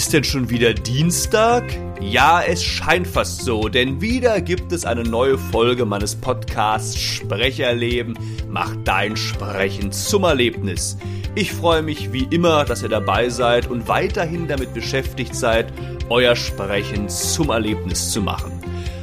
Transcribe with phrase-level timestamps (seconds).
[0.00, 1.62] Ist denn schon wieder Dienstag?
[2.00, 8.18] Ja, es scheint fast so, denn wieder gibt es eine neue Folge meines Podcasts Sprecherleben.
[8.48, 10.96] Mach dein Sprechen zum Erlebnis.
[11.34, 15.70] Ich freue mich wie immer, dass ihr dabei seid und weiterhin damit beschäftigt seid,
[16.08, 18.52] euer Sprechen zum Erlebnis zu machen.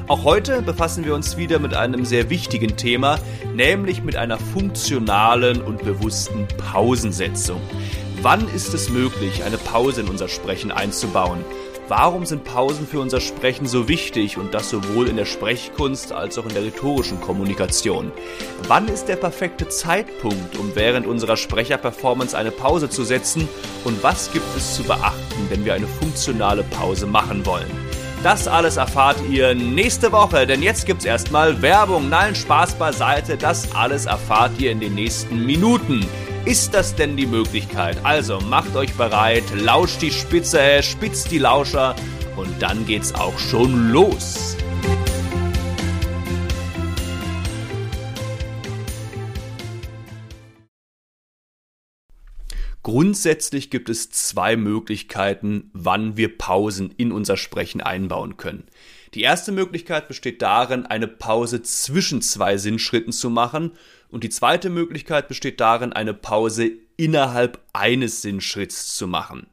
[0.07, 3.19] Auch heute befassen wir uns wieder mit einem sehr wichtigen Thema,
[3.53, 7.61] nämlich mit einer funktionalen und bewussten Pausensetzung.
[8.21, 11.45] Wann ist es möglich, eine Pause in unser Sprechen einzubauen?
[11.87, 16.37] Warum sind Pausen für unser Sprechen so wichtig und das sowohl in der Sprechkunst als
[16.37, 18.11] auch in der rhetorischen Kommunikation?
[18.67, 23.47] Wann ist der perfekte Zeitpunkt, um während unserer Sprecherperformance eine Pause zu setzen?
[23.85, 27.69] Und was gibt es zu beachten, wenn wir eine funktionale Pause machen wollen?
[28.23, 32.09] Das alles erfahrt ihr nächste Woche, denn jetzt gibt's erstmal Werbung.
[32.09, 36.03] Nein, Spaß beiseite, das alles erfahrt ihr in den nächsten Minuten.
[36.47, 37.97] Ist das denn die Möglichkeit?
[38.05, 41.93] Also macht euch bereit, lauscht die Spitze, spitzt die Lauscher
[42.37, 44.55] und dann geht's auch schon los.
[52.81, 58.67] Grundsätzlich gibt es zwei Möglichkeiten, wann wir Pausen in unser Sprechen einbauen können.
[59.13, 63.73] Die erste Möglichkeit besteht darin, eine Pause zwischen zwei Sinnschritten zu machen
[64.09, 69.47] und die zweite Möglichkeit besteht darin, eine Pause innerhalb eines Sinnschritts zu machen.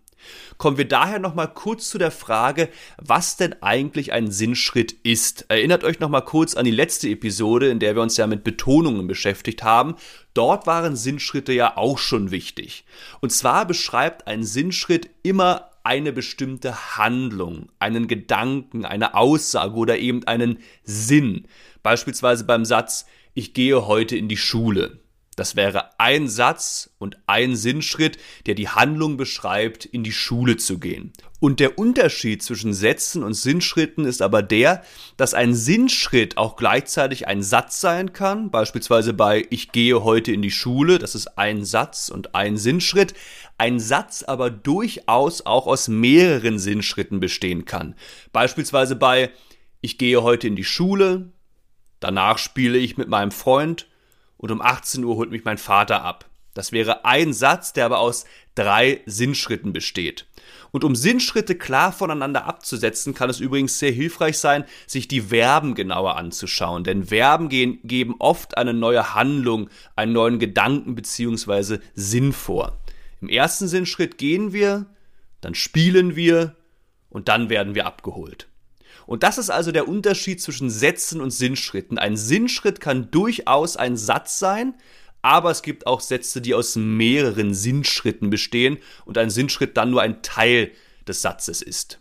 [0.56, 5.46] Kommen wir daher nochmal kurz zu der Frage, was denn eigentlich ein Sinnschritt ist.
[5.48, 9.06] Erinnert euch nochmal kurz an die letzte Episode, in der wir uns ja mit Betonungen
[9.06, 9.96] beschäftigt haben.
[10.32, 12.84] Dort waren Sinnschritte ja auch schon wichtig.
[13.20, 20.24] Und zwar beschreibt ein Sinnschritt immer eine bestimmte Handlung, einen Gedanken, eine Aussage oder eben
[20.26, 21.46] einen Sinn.
[21.82, 23.04] Beispielsweise beim Satz,
[23.34, 25.00] ich gehe heute in die Schule.
[25.36, 30.78] Das wäre ein Satz und ein Sinnschritt, der die Handlung beschreibt, in die Schule zu
[30.78, 31.12] gehen.
[31.40, 34.84] Und der Unterschied zwischen Sätzen und Sinnschritten ist aber der,
[35.16, 40.40] dass ein Sinnschritt auch gleichzeitig ein Satz sein kann, beispielsweise bei Ich gehe heute in
[40.40, 43.14] die Schule, das ist ein Satz und ein Sinnschritt,
[43.58, 47.96] ein Satz aber durchaus auch aus mehreren Sinnschritten bestehen kann.
[48.32, 49.30] Beispielsweise bei
[49.80, 51.32] Ich gehe heute in die Schule,
[52.04, 53.88] Danach spiele ich mit meinem Freund
[54.36, 56.28] und um 18 Uhr holt mich mein Vater ab.
[56.52, 60.26] Das wäre ein Satz, der aber aus drei Sinnschritten besteht.
[60.70, 65.74] Und um Sinnschritte klar voneinander abzusetzen, kann es übrigens sehr hilfreich sein, sich die Verben
[65.74, 66.84] genauer anzuschauen.
[66.84, 71.78] Denn Verben gehen, geben oft eine neue Handlung, einen neuen Gedanken bzw.
[71.94, 72.76] Sinn vor.
[73.22, 74.84] Im ersten Sinnschritt gehen wir,
[75.40, 76.54] dann spielen wir
[77.08, 78.46] und dann werden wir abgeholt.
[79.06, 81.98] Und das ist also der Unterschied zwischen Sätzen und Sinnschritten.
[81.98, 84.74] Ein Sinnschritt kann durchaus ein Satz sein,
[85.22, 90.02] aber es gibt auch Sätze, die aus mehreren Sinnschritten bestehen und ein Sinnschritt dann nur
[90.02, 90.70] ein Teil
[91.06, 91.98] des Satzes ist.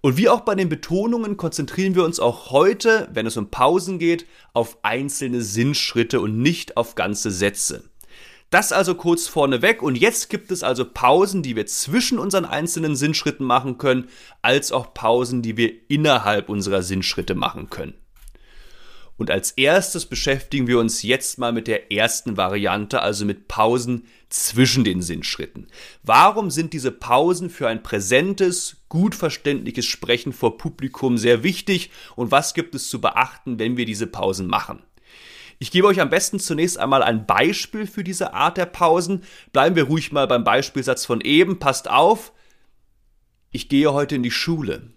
[0.00, 3.98] Und wie auch bei den Betonungen konzentrieren wir uns auch heute, wenn es um Pausen
[3.98, 7.90] geht, auf einzelne Sinnschritte und nicht auf ganze Sätze.
[8.50, 12.96] Das also kurz vorneweg und jetzt gibt es also Pausen, die wir zwischen unseren einzelnen
[12.96, 14.08] Sinnschritten machen können,
[14.40, 17.94] als auch Pausen, die wir innerhalb unserer Sinnschritte machen können.
[19.18, 24.06] Und als erstes beschäftigen wir uns jetzt mal mit der ersten Variante, also mit Pausen
[24.30, 25.66] zwischen den Sinnschritten.
[26.04, 32.30] Warum sind diese Pausen für ein präsentes, gut verständliches Sprechen vor Publikum sehr wichtig und
[32.30, 34.82] was gibt es zu beachten, wenn wir diese Pausen machen?
[35.58, 39.24] Ich gebe euch am besten zunächst einmal ein Beispiel für diese Art der Pausen.
[39.52, 41.58] Bleiben wir ruhig mal beim Beispielsatz von eben.
[41.58, 42.32] Passt auf.
[43.50, 44.90] Ich gehe heute in die Schule.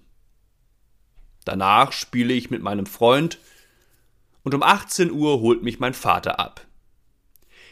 [1.46, 3.40] Danach spiele ich mit meinem Freund
[4.44, 6.66] und um 18 Uhr holt mich mein Vater ab.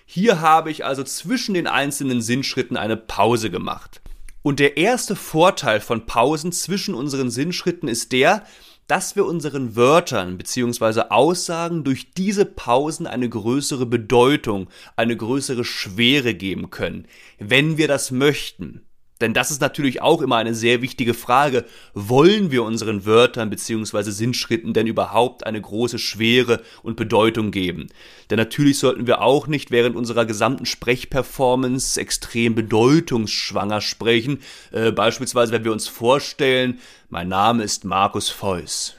[0.05, 4.01] Hier habe ich also zwischen den einzelnen Sinnschritten eine Pause gemacht.
[4.41, 8.43] Und der erste Vorteil von Pausen zwischen unseren Sinnschritten ist der,
[8.89, 11.03] dass wir unseren Wörtern bzw.
[11.09, 17.05] Aussagen durch diese Pausen eine größere Bedeutung, eine größere Schwere geben können,
[17.37, 18.81] wenn wir das möchten.
[19.21, 21.65] Denn das ist natürlich auch immer eine sehr wichtige Frage.
[21.93, 24.11] Wollen wir unseren Wörtern bzw.
[24.11, 27.87] Sinnschritten denn überhaupt eine große Schwere und Bedeutung geben?
[28.29, 34.39] Denn natürlich sollten wir auch nicht während unserer gesamten Sprechperformance extrem bedeutungsschwanger sprechen.
[34.71, 36.79] Äh, beispielsweise, wenn wir uns vorstellen,
[37.09, 38.95] mein Name ist Markus Feuss.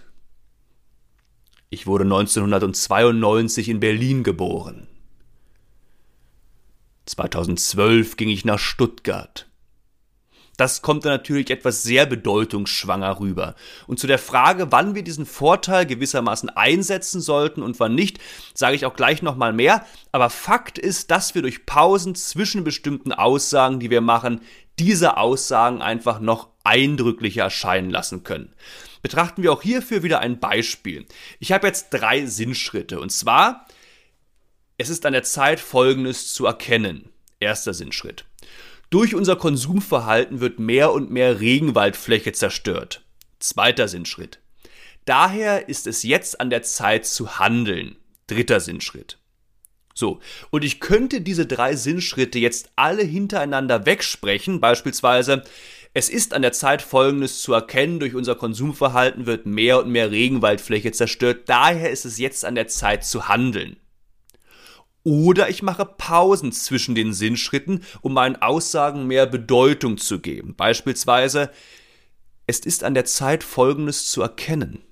[1.71, 4.87] Ich wurde 1992 in Berlin geboren.
[7.07, 9.50] 2012 ging ich nach Stuttgart.
[10.61, 13.55] Das kommt dann natürlich etwas sehr bedeutungsschwanger rüber.
[13.87, 18.19] Und zu der Frage, wann wir diesen Vorteil gewissermaßen einsetzen sollten und wann nicht,
[18.53, 19.87] sage ich auch gleich nochmal mehr.
[20.13, 24.43] Aber Fakt ist, dass wir durch Pausen zwischen bestimmten Aussagen, die wir machen,
[24.79, 28.53] diese Aussagen einfach noch eindrücklicher erscheinen lassen können.
[29.01, 31.07] Betrachten wir auch hierfür wieder ein Beispiel.
[31.39, 33.01] Ich habe jetzt drei Sinnschritte.
[33.01, 33.67] Und zwar,
[34.77, 37.09] es ist an der Zeit, Folgendes zu erkennen.
[37.39, 38.27] Erster Sinnschritt.
[38.91, 43.05] Durch unser Konsumverhalten wird mehr und mehr Regenwaldfläche zerstört.
[43.39, 44.41] Zweiter Sinnschritt.
[45.05, 47.97] Daher ist es jetzt an der Zeit zu handeln.
[48.27, 49.19] Dritter Sinnschritt.
[49.95, 50.19] So,
[50.51, 55.45] und ich könnte diese drei Sinnschritte jetzt alle hintereinander wegsprechen, beispielsweise,
[55.95, 60.11] es ist an der Zeit, Folgendes zu erkennen, durch unser Konsumverhalten wird mehr und mehr
[60.11, 63.77] Regenwaldfläche zerstört, daher ist es jetzt an der Zeit zu handeln.
[65.03, 70.55] Oder ich mache Pausen zwischen den Sinnschritten, um meinen Aussagen mehr Bedeutung zu geben.
[70.55, 71.51] Beispielsweise,
[72.47, 74.83] es ist an der Zeit, Folgendes zu erkennen.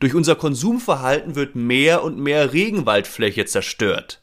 [0.00, 4.22] Durch unser Konsumverhalten wird mehr und mehr Regenwaldfläche zerstört.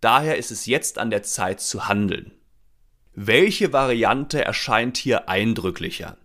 [0.00, 2.32] Daher ist es jetzt an der Zeit zu handeln.
[3.12, 6.16] Welche Variante erscheint hier eindrücklicher?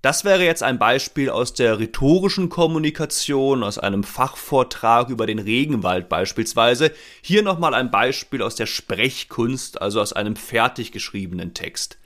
[0.00, 6.08] Das wäre jetzt ein Beispiel aus der rhetorischen Kommunikation, aus einem Fachvortrag über den Regenwald
[6.08, 6.92] beispielsweise.
[7.20, 11.98] Hier nochmal ein Beispiel aus der Sprechkunst, also aus einem fertig geschriebenen Text.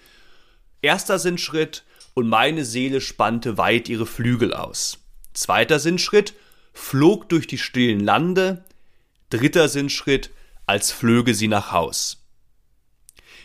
[0.81, 1.85] Erster Sinnschritt,
[2.15, 4.99] und meine Seele spannte weit ihre Flügel aus.
[5.33, 6.35] Zweiter Sinnschritt,
[6.75, 8.65] flog durch die stillen Lande.
[9.31, 10.31] Dritter Sinnschritt,
[10.67, 12.22] als flöge sie nach Haus.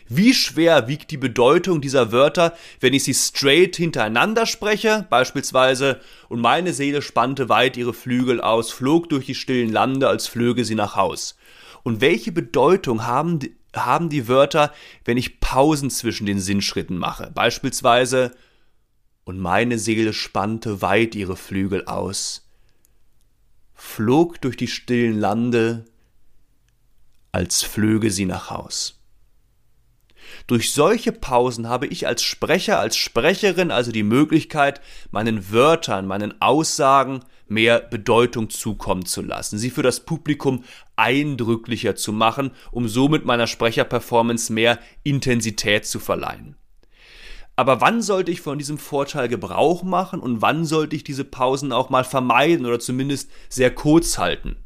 [0.08, 6.00] Wie schwer wiegt die Bedeutung dieser Wörter, wenn ich sie straight hintereinander spreche, beispielsweise,
[6.30, 10.64] und meine Seele spannte weit ihre Flügel aus, flog durch die stillen Lande, als flöge
[10.64, 11.36] sie nach Haus.
[11.82, 14.72] Und welche Bedeutung haben die, haben die Wörter,
[15.04, 18.34] wenn ich Pausen zwischen den Sinnschritten mache, beispielsweise,
[19.24, 22.48] und meine Seele spannte weit ihre Flügel aus,
[23.74, 25.84] flog durch die stillen Lande,
[27.30, 28.97] als flöge sie nach Haus.
[30.46, 34.80] Durch solche Pausen habe ich als Sprecher, als Sprecherin also die Möglichkeit,
[35.10, 40.64] meinen Wörtern, meinen Aussagen mehr Bedeutung zukommen zu lassen, sie für das Publikum
[40.96, 46.56] eindrücklicher zu machen, um somit meiner Sprecherperformance mehr Intensität zu verleihen.
[47.56, 51.72] Aber wann sollte ich von diesem Vorteil Gebrauch machen und wann sollte ich diese Pausen
[51.72, 54.56] auch mal vermeiden oder zumindest sehr kurz halten?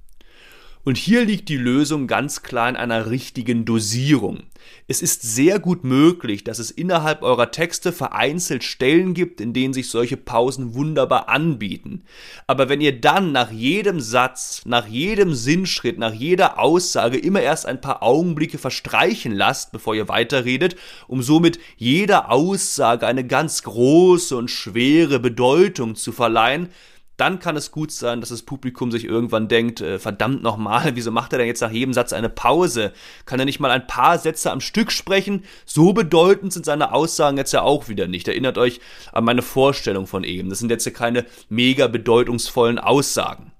[0.84, 4.42] Und hier liegt die Lösung ganz klar in einer richtigen Dosierung.
[4.88, 9.74] Es ist sehr gut möglich, dass es innerhalb eurer Texte vereinzelt Stellen gibt, in denen
[9.74, 12.02] sich solche Pausen wunderbar anbieten.
[12.48, 17.66] Aber wenn ihr dann nach jedem Satz, nach jedem Sinnschritt, nach jeder Aussage immer erst
[17.66, 20.74] ein paar Augenblicke verstreichen lasst, bevor ihr weiterredet,
[21.06, 26.70] um somit jeder Aussage eine ganz große und schwere Bedeutung zu verleihen,
[27.16, 31.10] dann kann es gut sein, dass das Publikum sich irgendwann denkt, äh, verdammt nochmal, wieso
[31.10, 32.92] macht er denn jetzt nach jedem Satz eine Pause?
[33.26, 35.44] Kann er nicht mal ein paar Sätze am Stück sprechen?
[35.64, 38.28] So bedeutend sind seine Aussagen jetzt ja auch wieder nicht.
[38.28, 38.80] Erinnert euch
[39.12, 40.48] an meine Vorstellung von eben.
[40.48, 43.52] Das sind jetzt ja keine mega bedeutungsvollen Aussagen.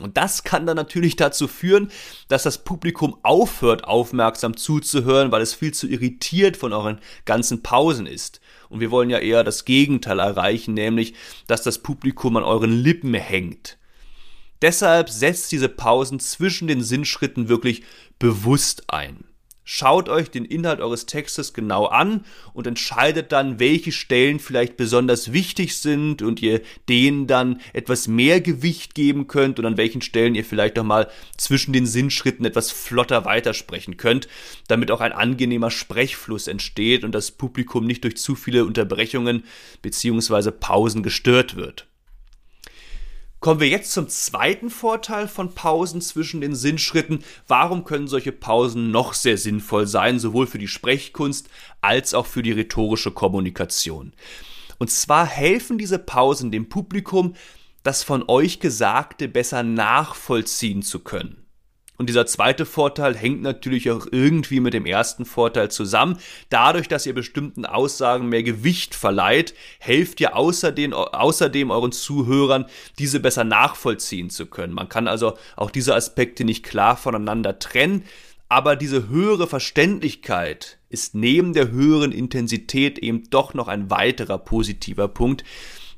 [0.00, 1.90] Und das kann dann natürlich dazu führen,
[2.28, 8.06] dass das Publikum aufhört, aufmerksam zuzuhören, weil es viel zu irritiert von euren ganzen Pausen
[8.06, 8.40] ist.
[8.68, 11.14] Und wir wollen ja eher das Gegenteil erreichen, nämlich,
[11.46, 13.78] dass das Publikum an euren Lippen hängt.
[14.62, 17.82] Deshalb setzt diese Pausen zwischen den Sinnschritten wirklich
[18.18, 19.24] bewusst ein.
[19.68, 25.32] Schaut euch den Inhalt eures Textes genau an und entscheidet dann, welche Stellen vielleicht besonders
[25.32, 30.36] wichtig sind und ihr denen dann etwas mehr Gewicht geben könnt und an welchen Stellen
[30.36, 34.28] ihr vielleicht nochmal zwischen den Sinnschritten etwas flotter weitersprechen könnt,
[34.68, 39.42] damit auch ein angenehmer Sprechfluss entsteht und das Publikum nicht durch zu viele Unterbrechungen
[39.82, 40.52] bzw.
[40.52, 41.88] Pausen gestört wird.
[43.40, 47.22] Kommen wir jetzt zum zweiten Vorteil von Pausen zwischen den Sinnschritten.
[47.46, 51.48] Warum können solche Pausen noch sehr sinnvoll sein, sowohl für die Sprechkunst
[51.80, 54.14] als auch für die rhetorische Kommunikation?
[54.78, 57.34] Und zwar helfen diese Pausen dem Publikum,
[57.82, 61.45] das von euch Gesagte besser nachvollziehen zu können.
[61.98, 66.18] Und dieser zweite Vorteil hängt natürlich auch irgendwie mit dem ersten Vorteil zusammen.
[66.50, 72.66] Dadurch, dass ihr bestimmten Aussagen mehr Gewicht verleiht, helft ihr außerdem, außerdem euren Zuhörern,
[72.98, 74.74] diese besser nachvollziehen zu können.
[74.74, 78.04] Man kann also auch diese Aspekte nicht klar voneinander trennen.
[78.48, 85.08] Aber diese höhere Verständlichkeit ist neben der höheren Intensität eben doch noch ein weiterer positiver
[85.08, 85.42] Punkt,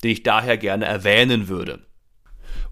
[0.02, 1.87] den ich daher gerne erwähnen würde.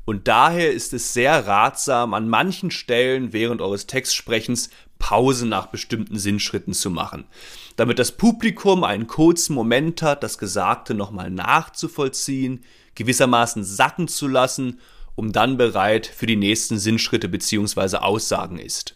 [0.06, 6.16] Und daher ist es sehr ratsam, an manchen Stellen während eures Textsprechens Pausen nach bestimmten
[6.16, 7.26] Sinnschritten zu machen,
[7.74, 14.80] damit das Publikum einen kurzen Moment hat, das Gesagte nochmal nachzuvollziehen, gewissermaßen sacken zu lassen,
[15.16, 17.96] um dann bereit für die nächsten Sinnschritte bzw.
[17.96, 18.94] Aussagen ist.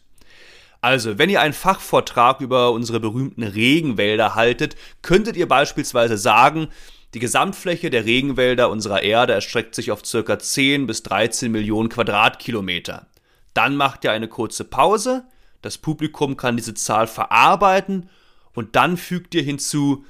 [0.80, 6.68] Also, wenn ihr einen Fachvortrag über unsere berühmten Regenwälder haltet, könntet ihr beispielsweise sagen,
[7.14, 10.38] die Gesamtfläche der Regenwälder unserer Erde erstreckt sich auf ca.
[10.38, 13.08] 10 bis 13 Millionen Quadratkilometer.
[13.52, 15.24] Dann macht ihr eine kurze Pause,
[15.60, 18.08] das Publikum kann diese Zahl verarbeiten
[18.54, 20.04] und dann fügt ihr hinzu,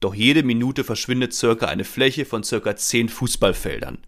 [0.00, 3.98] doch jede Minute verschwindet circa eine Fläche von circa 10 Fußballfeldern.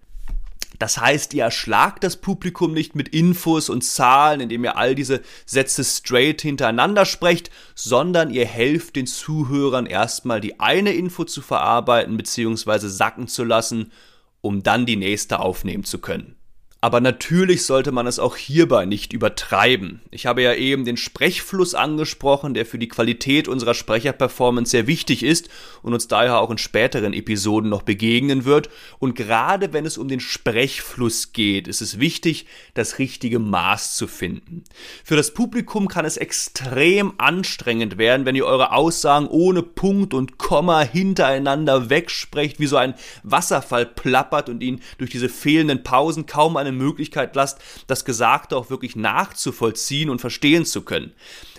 [0.79, 5.23] Das heißt, ihr erschlagt das Publikum nicht mit Infos und Zahlen, indem ihr all diese
[5.45, 12.17] Sätze straight hintereinander sprecht, sondern ihr helft den Zuhörern erstmal die eine Info zu verarbeiten
[12.17, 12.89] bzw.
[12.89, 13.93] sacken zu lassen,
[14.41, 16.37] um dann die nächste aufnehmen zu können.
[16.83, 20.03] Aber natürlich sollte man es auch hierbei nicht übertreiben.
[20.11, 25.23] Ich habe ja eben den Sprechfluss angesprochen, der für die Qualität unserer Sprecherperformance sehr wichtig
[25.23, 25.49] ist
[25.83, 28.69] und uns daher auch in späteren Episoden noch begegnen wird.
[28.99, 34.07] Und gerade wenn es um den Sprechfluss geht, ist es wichtig, das richtige Maß zu
[34.07, 34.63] finden.
[35.03, 40.37] Für das Publikum kann es extrem anstrengend werden, wenn ihr eure Aussagen ohne Punkt und
[40.37, 46.59] Komma hintereinander wegsprecht, wie so ein Wasserfall plappert und ihn durch diese fehlenden Pausen kaum
[46.67, 51.13] eine Möglichkeit lasst, das Gesagte auch wirklich nachzuvollziehen und verstehen zu können.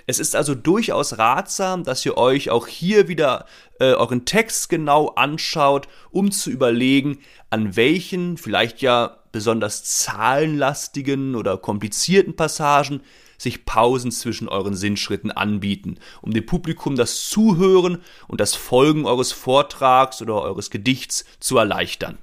[0.10, 3.46] Es ist also durchaus ratsam, dass ihr euch auch hier wieder
[3.80, 11.58] äh, euren Text genau anschaut, um zu überlegen, an welchen vielleicht ja besonders zahlenlastigen oder
[11.58, 13.02] komplizierten Passagen
[13.38, 19.32] sich Pausen zwischen euren Sinnschritten anbieten, um dem Publikum das Zuhören und das Folgen eures
[19.32, 22.18] Vortrags oder eures Gedichts zu erleichtern.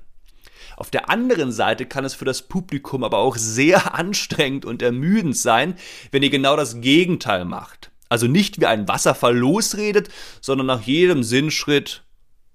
[0.76, 5.36] Auf der anderen Seite kann es für das Publikum aber auch sehr anstrengend und ermüdend
[5.36, 5.74] sein,
[6.10, 7.90] wenn ihr genau das Gegenteil macht.
[8.08, 10.08] Also nicht wie ein Wasserfall losredet,
[10.40, 12.02] sondern nach jedem Sinnschritt,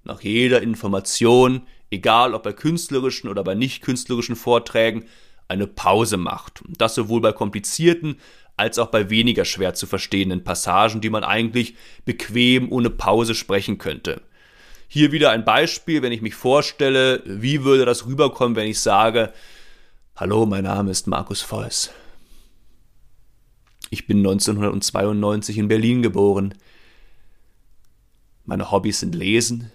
[0.04, 5.06] nach jeder Information, egal ob bei künstlerischen oder bei nicht künstlerischen Vorträgen,
[5.48, 6.62] eine Pause macht.
[6.62, 8.18] Und das sowohl bei komplizierten
[8.56, 13.78] als auch bei weniger schwer zu verstehenden Passagen, die man eigentlich bequem ohne Pause sprechen
[13.78, 14.22] könnte.
[14.92, 19.32] Hier wieder ein Beispiel, wenn ich mich vorstelle, wie würde das rüberkommen, wenn ich sage,
[20.16, 21.92] Hallo, mein Name ist Markus Voss.
[23.92, 26.56] Ich bin 1992 in Berlin geboren.
[28.46, 29.72] Meine Hobbys sind Lesen,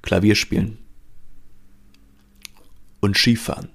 [0.00, 0.78] Klavierspielen
[3.00, 3.68] und Skifahren.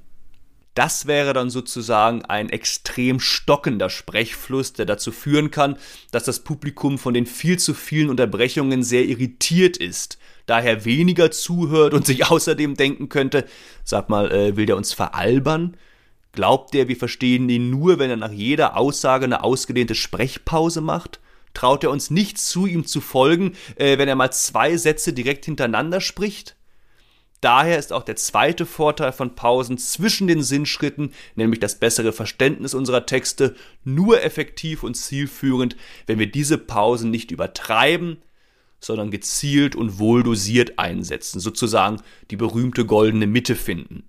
[0.74, 5.78] Das wäre dann sozusagen ein extrem stockender Sprechfluss, der dazu führen kann,
[6.12, 11.94] dass das Publikum von den viel zu vielen Unterbrechungen sehr irritiert ist, daher weniger zuhört
[11.94, 13.46] und sich außerdem denken könnte,
[13.84, 15.78] sag mal, äh, will der uns veralbern?
[16.32, 21.20] Glaubt der, wir verstehen ihn nur, wenn er nach jeder Aussage eine ausgedehnte Sprechpause macht?
[21.54, 25.46] Traut er uns nicht zu, ihm zu folgen, äh, wenn er mal zwei Sätze direkt
[25.46, 26.56] hintereinander spricht?
[27.44, 32.74] Daher ist auch der zweite Vorteil von Pausen zwischen den Sinnschritten, nämlich das bessere Verständnis
[32.74, 35.76] unserer Texte, nur effektiv und zielführend,
[36.08, 38.20] wenn wir diese Pausen nicht übertreiben,
[38.80, 44.06] sondern gezielt und wohl dosiert einsetzen, sozusagen die berühmte goldene Mitte finden.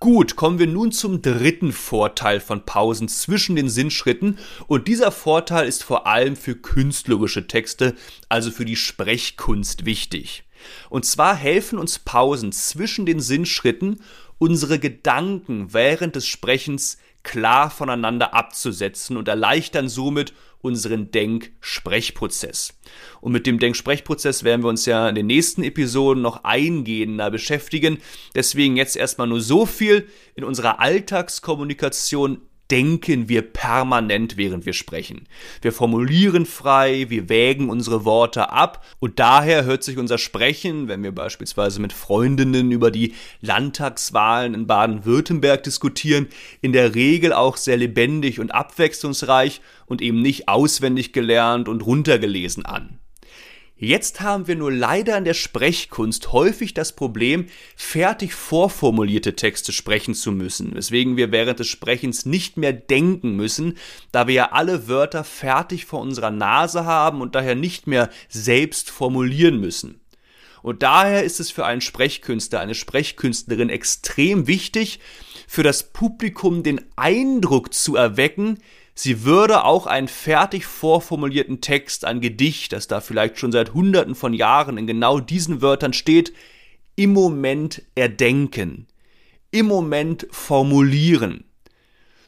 [0.00, 5.68] Gut, kommen wir nun zum dritten Vorteil von Pausen zwischen den Sinnschritten und dieser Vorteil
[5.68, 7.94] ist vor allem für künstlerische Texte,
[8.28, 10.42] also für die Sprechkunst wichtig.
[10.90, 14.00] Und zwar helfen uns Pausen zwischen den Sinnschritten,
[14.38, 22.74] unsere Gedanken während des Sprechens klar voneinander abzusetzen und erleichtern somit unseren Denk-Sprechprozess.
[23.20, 27.98] Und mit dem Denk-Sprechprozess werden wir uns ja in den nächsten Episoden noch eingehender beschäftigen.
[28.34, 30.08] Deswegen jetzt erstmal nur so viel.
[30.34, 35.26] In unserer Alltagskommunikation denken wir permanent, während wir sprechen.
[35.62, 41.02] Wir formulieren frei, wir wägen unsere Worte ab und daher hört sich unser Sprechen, wenn
[41.02, 46.26] wir beispielsweise mit Freundinnen über die Landtagswahlen in Baden-Württemberg diskutieren,
[46.60, 52.66] in der Regel auch sehr lebendig und abwechslungsreich und eben nicht auswendig gelernt und runtergelesen
[52.66, 52.98] an.
[53.80, 60.14] Jetzt haben wir nur leider in der Sprechkunst häufig das Problem, fertig vorformulierte Texte sprechen
[60.14, 63.78] zu müssen, weswegen wir während des Sprechens nicht mehr denken müssen,
[64.10, 68.90] da wir ja alle Wörter fertig vor unserer Nase haben und daher nicht mehr selbst
[68.90, 70.00] formulieren müssen.
[70.60, 74.98] Und daher ist es für einen Sprechkünstler, eine Sprechkünstlerin extrem wichtig,
[75.46, 78.58] für das Publikum den Eindruck zu erwecken,
[79.00, 84.16] Sie würde auch einen fertig vorformulierten Text, ein Gedicht, das da vielleicht schon seit Hunderten
[84.16, 86.32] von Jahren in genau diesen Wörtern steht,
[86.96, 88.88] im Moment erdenken,
[89.52, 91.44] im Moment formulieren.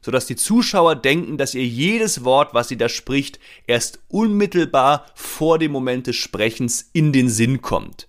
[0.00, 5.58] sodass die Zuschauer denken, dass ihr jedes Wort, was sie da spricht, erst unmittelbar vor
[5.58, 8.08] dem Moment des Sprechens in den Sinn kommt.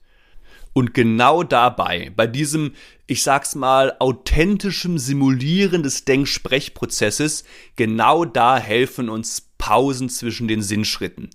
[0.74, 2.74] Und genau dabei, bei diesem,
[3.06, 7.44] ich sag's mal, authentischem Simulieren des Denksprechprozesses,
[7.76, 11.30] genau da helfen uns Pausen zwischen den Sinnschritten,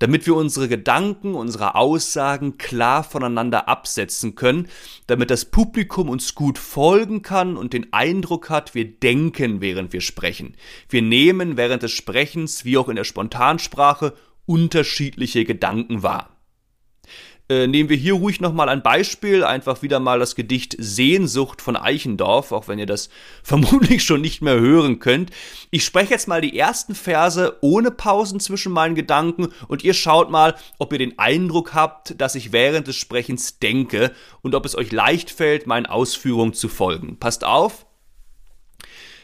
[0.00, 4.66] damit wir unsere Gedanken, unsere Aussagen klar voneinander absetzen können,
[5.06, 10.00] damit das Publikum uns gut folgen kann und den Eindruck hat, wir denken, während wir
[10.00, 10.56] sprechen.
[10.88, 14.14] Wir nehmen während des Sprechens, wie auch in der Spontansprache,
[14.44, 16.37] unterschiedliche Gedanken wahr.
[17.50, 21.76] Äh, nehmen wir hier ruhig nochmal ein Beispiel, einfach wieder mal das Gedicht Sehnsucht von
[21.76, 23.08] Eichendorff, auch wenn ihr das
[23.42, 25.30] vermutlich schon nicht mehr hören könnt.
[25.70, 30.30] Ich spreche jetzt mal die ersten Verse ohne Pausen zwischen meinen Gedanken und ihr schaut
[30.30, 34.12] mal, ob ihr den Eindruck habt, dass ich während des Sprechens denke
[34.42, 37.18] und ob es euch leicht fällt, meinen Ausführungen zu folgen.
[37.18, 37.86] Passt auf,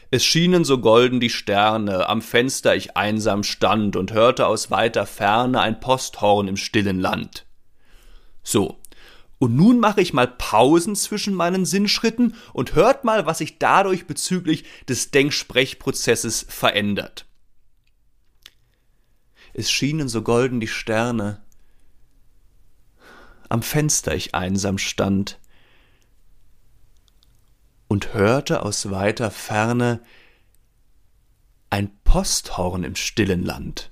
[0.09, 5.05] es schienen so golden die Sterne, am Fenster ich einsam stand und hörte aus weiter
[5.05, 7.44] Ferne ein Posthorn im stillen Land.
[8.45, 8.79] So.
[9.37, 14.07] Und nun mache ich mal Pausen zwischen meinen Sinnschritten und hört mal, was sich dadurch
[14.07, 17.25] bezüglich des Denksprechprozesses verändert.
[19.53, 21.43] Es schienen so golden die Sterne.
[23.49, 25.39] Am Fenster ich einsam stand
[27.87, 30.01] und hörte aus weiter Ferne
[31.69, 33.91] ein Posthorn im stillen Land.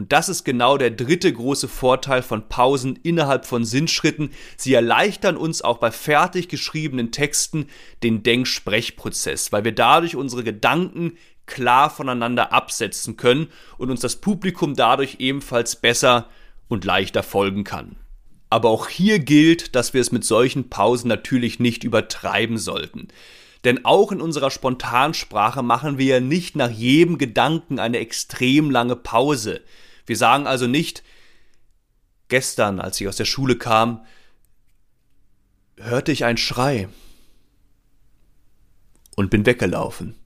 [0.00, 4.30] Und das ist genau der dritte große Vorteil von Pausen innerhalb von Sinnschritten.
[4.56, 7.66] Sie erleichtern uns auch bei fertig geschriebenen Texten
[8.02, 14.74] den Denksprechprozess, weil wir dadurch unsere Gedanken klar voneinander absetzen können und uns das Publikum
[14.74, 16.30] dadurch ebenfalls besser
[16.68, 17.96] und leichter folgen kann.
[18.48, 23.08] Aber auch hier gilt, dass wir es mit solchen Pausen natürlich nicht übertreiben sollten.
[23.64, 28.96] Denn auch in unserer Spontansprache machen wir ja nicht nach jedem Gedanken eine extrem lange
[28.96, 29.60] Pause.
[30.10, 31.04] Wir sagen also nicht,
[32.26, 34.04] gestern, als ich aus der Schule kam,
[35.76, 36.88] hörte ich einen Schrei
[39.14, 40.16] und bin weggelaufen.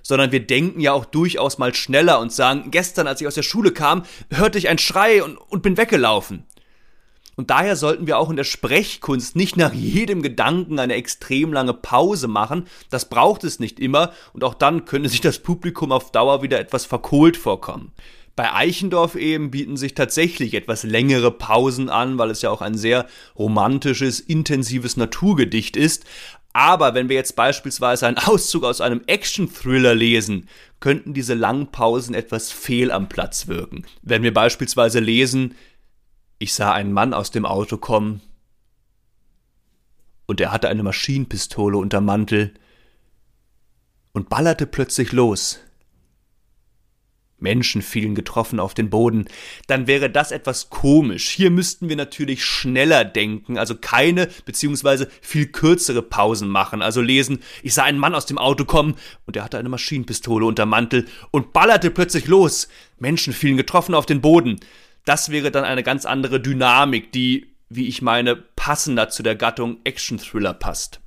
[0.00, 3.42] Sondern wir denken ja auch durchaus mal schneller und sagen, gestern, als ich aus der
[3.42, 6.46] Schule kam, hörte ich einen Schrei und, und bin weggelaufen.
[7.36, 11.74] Und daher sollten wir auch in der Sprechkunst nicht nach jedem Gedanken eine extrem lange
[11.74, 12.68] Pause machen.
[12.88, 16.58] Das braucht es nicht immer und auch dann könnte sich das Publikum auf Dauer wieder
[16.58, 17.92] etwas verkohlt vorkommen.
[18.40, 22.74] Bei Eichendorf eben bieten sich tatsächlich etwas längere Pausen an, weil es ja auch ein
[22.74, 23.06] sehr
[23.38, 26.06] romantisches, intensives Naturgedicht ist.
[26.54, 30.48] Aber wenn wir jetzt beispielsweise einen Auszug aus einem Action-Thriller lesen,
[30.80, 33.84] könnten diese langen Pausen etwas fehl am Platz wirken.
[34.00, 35.54] Wenn wir beispielsweise lesen,
[36.38, 38.22] ich sah einen Mann aus dem Auto kommen
[40.24, 42.54] und er hatte eine Maschinenpistole unterm Mantel
[44.14, 45.60] und ballerte plötzlich los.
[47.40, 49.26] Menschen fielen getroffen auf den Boden,
[49.66, 51.28] dann wäre das etwas komisch.
[51.30, 57.40] Hier müssten wir natürlich schneller denken, also keine beziehungsweise viel kürzere Pausen machen, also lesen,
[57.62, 61.06] ich sah einen Mann aus dem Auto kommen und er hatte eine Maschinenpistole unterm Mantel
[61.30, 62.68] und ballerte plötzlich los.
[62.98, 64.60] Menschen fielen getroffen auf den Boden.
[65.04, 69.78] Das wäre dann eine ganz andere Dynamik, die, wie ich meine, passender zu der Gattung
[69.84, 71.00] Action-Thriller passt.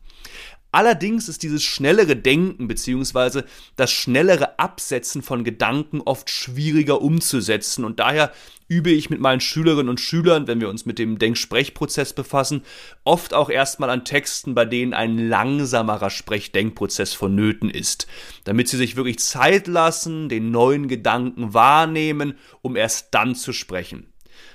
[0.73, 3.43] Allerdings ist dieses schnellere Denken bzw.
[3.75, 8.33] das schnellere Absetzen von Gedanken oft schwieriger umzusetzen und daher
[8.67, 12.63] übe ich mit meinen Schülerinnen und Schülern, wenn wir uns mit dem Denksprechprozess befassen,
[13.03, 18.07] oft auch erstmal an Texten, bei denen ein langsamerer Sprechdenkprozess vonnöten ist,
[18.43, 22.33] damit sie sich wirklich Zeit lassen, den neuen Gedanken wahrnehmen,
[22.63, 24.07] um erst dann zu sprechen.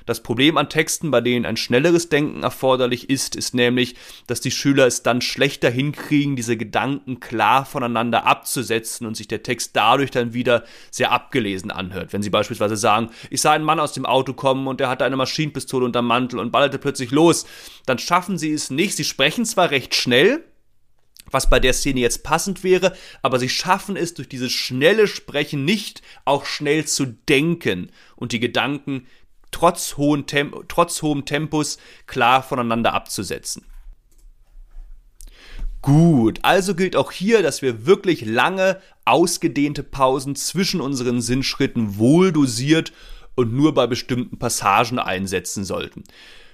[0.09, 3.95] Das Problem an Texten, bei denen ein schnelleres Denken erforderlich ist, ist nämlich,
[4.27, 9.43] dass die Schüler es dann schlechter hinkriegen, diese Gedanken klar voneinander abzusetzen und sich der
[9.43, 12.15] Text dadurch dann wieder sehr abgelesen anhört.
[12.15, 15.05] Wenn sie beispielsweise sagen, ich sah einen Mann aus dem Auto kommen und der hatte
[15.05, 17.45] eine Maschinenpistole unterm Mantel und ballerte plötzlich los,
[17.85, 18.97] dann schaffen sie es nicht.
[18.97, 20.43] Sie sprechen zwar recht schnell,
[21.31, 25.65] was bei der Szene jetzt passend wäre, aber sie schaffen es durch dieses schnelle Sprechen
[25.65, 29.07] nicht auch schnell zu denken und die Gedanken
[29.51, 33.65] trotz, hohen Tem trotz hohem Tempus klar voneinander abzusetzen.
[35.81, 42.33] Gut, also gilt auch hier, dass wir wirklich lange, ausgedehnte Pausen zwischen unseren Sinnschritten wohl
[42.33, 42.93] dosiert
[43.37, 46.03] und nur bei bestimmten Passagen einsetzen sollten.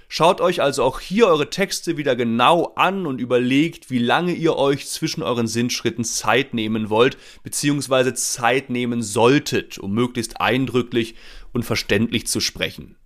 [0.07, 4.55] Schaut euch also auch hier eure Texte wieder genau an und überlegt, wie lange ihr
[4.55, 11.15] euch zwischen euren Sinnschritten Zeit nehmen wollt, beziehungsweise Zeit nehmen solltet, um möglichst eindrücklich
[11.55, 12.97] und verständlich zu sprechen.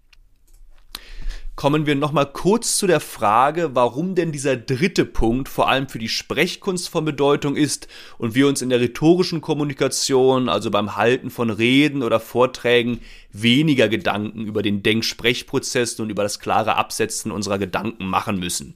[1.56, 6.00] kommen wir nochmal kurz zu der Frage, warum denn dieser dritte Punkt vor allem für
[6.00, 11.30] die Sprechkunst von Bedeutung ist und wir uns in der rhetorischen Kommunikation, also beim Halten
[11.30, 13.02] von Reden oder Vorträgen,
[13.34, 18.74] weniger Gedanken über den Denk-Sprechprozess und über das klare Absetzen unserer Gedanken machen müssen.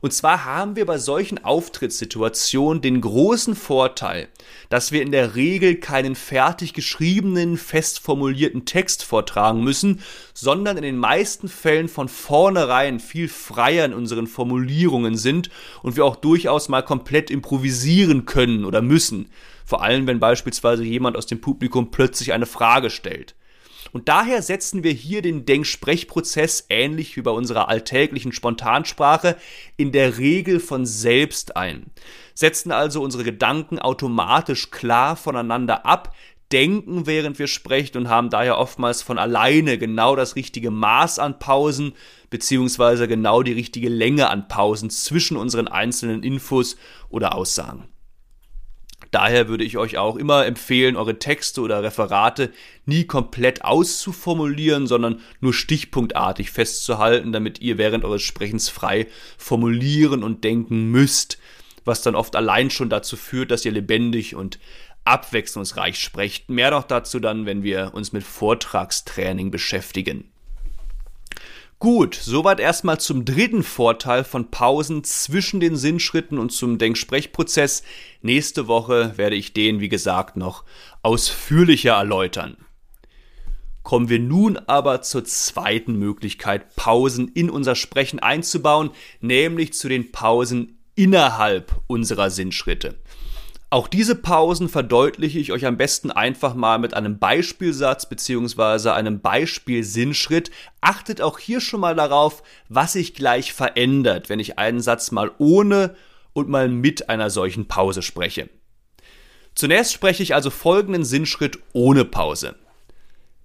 [0.00, 4.28] Und zwar haben wir bei solchen Auftrittssituationen den großen Vorteil,
[4.68, 10.00] dass wir in der Regel keinen fertig geschriebenen, fest formulierten Text vortragen müssen,
[10.34, 15.50] sondern in den meisten Fällen von vornherein viel freier in unseren Formulierungen sind
[15.82, 19.30] und wir auch durchaus mal komplett improvisieren können oder müssen.
[19.64, 23.34] Vor allem, wenn beispielsweise jemand aus dem Publikum plötzlich eine Frage stellt.
[23.96, 29.38] Und daher setzen wir hier den Denksprechprozess ähnlich wie bei unserer alltäglichen Spontansprache
[29.78, 31.86] in der Regel von selbst ein.
[32.34, 36.14] Setzen also unsere Gedanken automatisch klar voneinander ab,
[36.52, 41.38] denken, während wir sprechen und haben daher oftmals von alleine genau das richtige Maß an
[41.38, 41.94] Pausen
[42.28, 46.76] beziehungsweise genau die richtige Länge an Pausen zwischen unseren einzelnen Infos
[47.08, 47.88] oder Aussagen.
[49.10, 52.52] Daher würde ich euch auch immer empfehlen, eure Texte oder Referate
[52.84, 59.06] nie komplett auszuformulieren, sondern nur stichpunktartig festzuhalten, damit ihr während eures Sprechens frei
[59.38, 61.38] formulieren und denken müsst,
[61.84, 64.58] was dann oft allein schon dazu führt, dass ihr lebendig und
[65.04, 66.50] abwechslungsreich sprecht.
[66.50, 70.30] Mehr noch dazu dann, wenn wir uns mit Vortragstraining beschäftigen.
[71.78, 77.82] Gut, soweit erstmal zum dritten Vorteil von Pausen zwischen den Sinnschritten und zum Denksprechprozess.
[78.22, 80.64] Nächste Woche werde ich den, wie gesagt, noch
[81.02, 82.56] ausführlicher erläutern.
[83.82, 90.10] Kommen wir nun aber zur zweiten Möglichkeit, Pausen in unser Sprechen einzubauen, nämlich zu den
[90.12, 92.98] Pausen innerhalb unserer Sinnschritte.
[93.68, 99.20] Auch diese Pausen verdeutliche ich euch am besten einfach mal mit einem Beispielsatz beziehungsweise einem
[99.20, 100.52] Beispielsinnschritt.
[100.80, 105.32] Achtet auch hier schon mal darauf, was sich gleich verändert, wenn ich einen Satz mal
[105.38, 105.96] ohne
[106.32, 108.48] und mal mit einer solchen Pause spreche.
[109.56, 112.54] Zunächst spreche ich also folgenden Sinnschritt ohne Pause.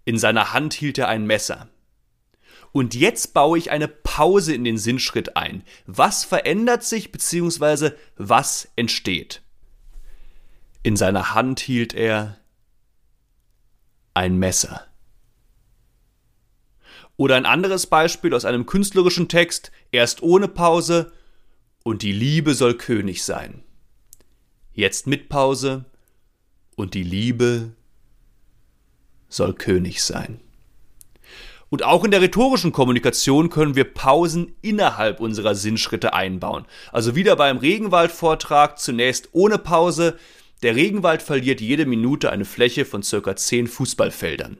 [0.05, 1.67] In seiner Hand hielt er ein Messer.
[2.73, 5.63] Und jetzt baue ich eine Pause in den Sinnschritt ein.
[5.87, 9.41] Was verändert sich beziehungsweise was entsteht?
[10.83, 12.37] In seiner Hand hielt er
[14.13, 14.87] ein Messer.
[17.17, 21.11] Oder ein anderes Beispiel aus einem künstlerischen Text, erst ohne Pause,
[21.83, 23.63] und die Liebe soll König sein.
[24.73, 25.85] Jetzt mit Pause,
[26.75, 27.73] und die Liebe
[29.29, 30.39] soll König sein.
[31.69, 36.65] Und auch in der rhetorischen Kommunikation können wir Pausen innerhalb unserer Sinnschritte einbauen.
[36.91, 40.17] Also wieder beim Regenwaldvortrag zunächst ohne Pause,
[40.63, 44.57] der Regenwald verliert jede Minute eine Fläche von circa 10 Fußballfeldern.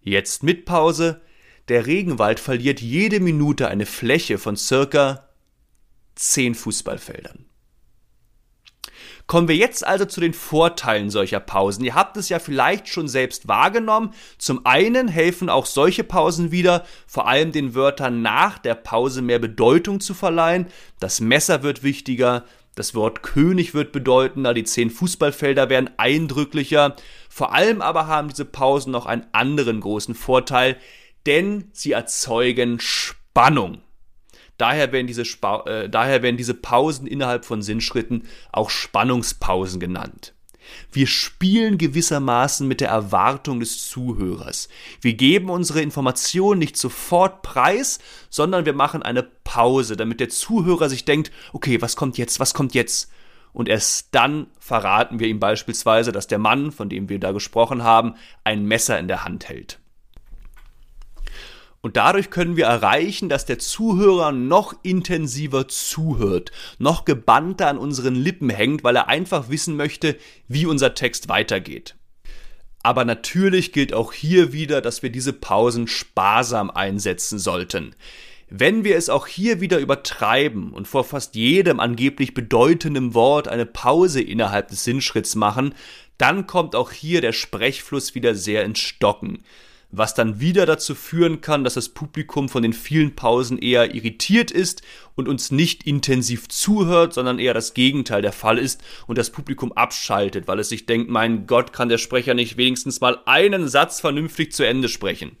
[0.00, 1.20] Jetzt mit Pause.
[1.68, 5.28] Der Regenwald verliert jede Minute eine Fläche von circa
[6.14, 7.46] 10 Fußballfeldern.
[9.26, 11.84] Kommen wir jetzt also zu den Vorteilen solcher Pausen.
[11.84, 14.12] Ihr habt es ja vielleicht schon selbst wahrgenommen.
[14.38, 19.38] Zum einen helfen auch solche Pausen wieder, vor allem den Wörtern nach der Pause mehr
[19.38, 20.66] Bedeutung zu verleihen.
[20.98, 26.96] Das Messer wird wichtiger, das Wort König wird bedeutender, die zehn Fußballfelder werden eindrücklicher.
[27.28, 30.76] Vor allem aber haben diese Pausen noch einen anderen großen Vorteil,
[31.26, 33.82] denn sie erzeugen Spannung.
[34.56, 40.34] Daher werden, diese äh, daher werden diese Pausen innerhalb von Sinnschritten auch Spannungspausen genannt.
[40.92, 44.68] Wir spielen gewissermaßen mit der Erwartung des Zuhörers.
[45.00, 50.88] Wir geben unsere Informationen nicht sofort preis, sondern wir machen eine Pause, damit der Zuhörer
[50.88, 53.10] sich denkt, okay, was kommt jetzt, was kommt jetzt?
[53.52, 57.82] Und erst dann verraten wir ihm beispielsweise, dass der Mann, von dem wir da gesprochen
[57.82, 59.80] haben, ein Messer in der Hand hält.
[61.82, 68.14] Und dadurch können wir erreichen, dass der Zuhörer noch intensiver zuhört, noch gebannter an unseren
[68.14, 70.16] Lippen hängt, weil er einfach wissen möchte,
[70.46, 71.96] wie unser Text weitergeht.
[72.82, 77.94] Aber natürlich gilt auch hier wieder, dass wir diese Pausen sparsam einsetzen sollten.
[78.50, 83.66] Wenn wir es auch hier wieder übertreiben und vor fast jedem angeblich bedeutenden Wort eine
[83.66, 85.74] Pause innerhalb des Sinnschritts machen,
[86.18, 89.44] dann kommt auch hier der Sprechfluss wieder sehr ins Stocken
[89.92, 94.50] was dann wieder dazu führen kann, dass das Publikum von den vielen Pausen eher irritiert
[94.50, 94.82] ist
[95.14, 99.72] und uns nicht intensiv zuhört, sondern eher das Gegenteil der Fall ist und das Publikum
[99.72, 104.00] abschaltet, weil es sich denkt, mein Gott, kann der Sprecher nicht wenigstens mal einen Satz
[104.00, 105.36] vernünftig zu Ende sprechen.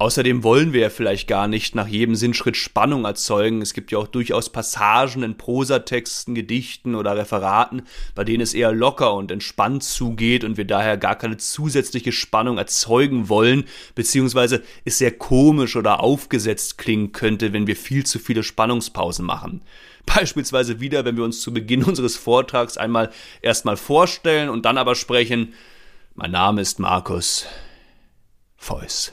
[0.00, 3.60] Außerdem wollen wir ja vielleicht gar nicht nach jedem Sinnschritt Spannung erzeugen.
[3.60, 7.82] Es gibt ja auch durchaus Passagen in Prosatexten, Gedichten oder Referaten,
[8.14, 12.56] bei denen es eher locker und entspannt zugeht und wir daher gar keine zusätzliche Spannung
[12.56, 18.42] erzeugen wollen, beziehungsweise es sehr komisch oder aufgesetzt klingen könnte, wenn wir viel zu viele
[18.42, 19.60] Spannungspausen machen.
[20.06, 23.10] Beispielsweise wieder, wenn wir uns zu Beginn unseres Vortrags einmal
[23.42, 25.52] erstmal vorstellen und dann aber sprechen,
[26.14, 27.44] mein Name ist Markus
[28.56, 29.12] Feuss.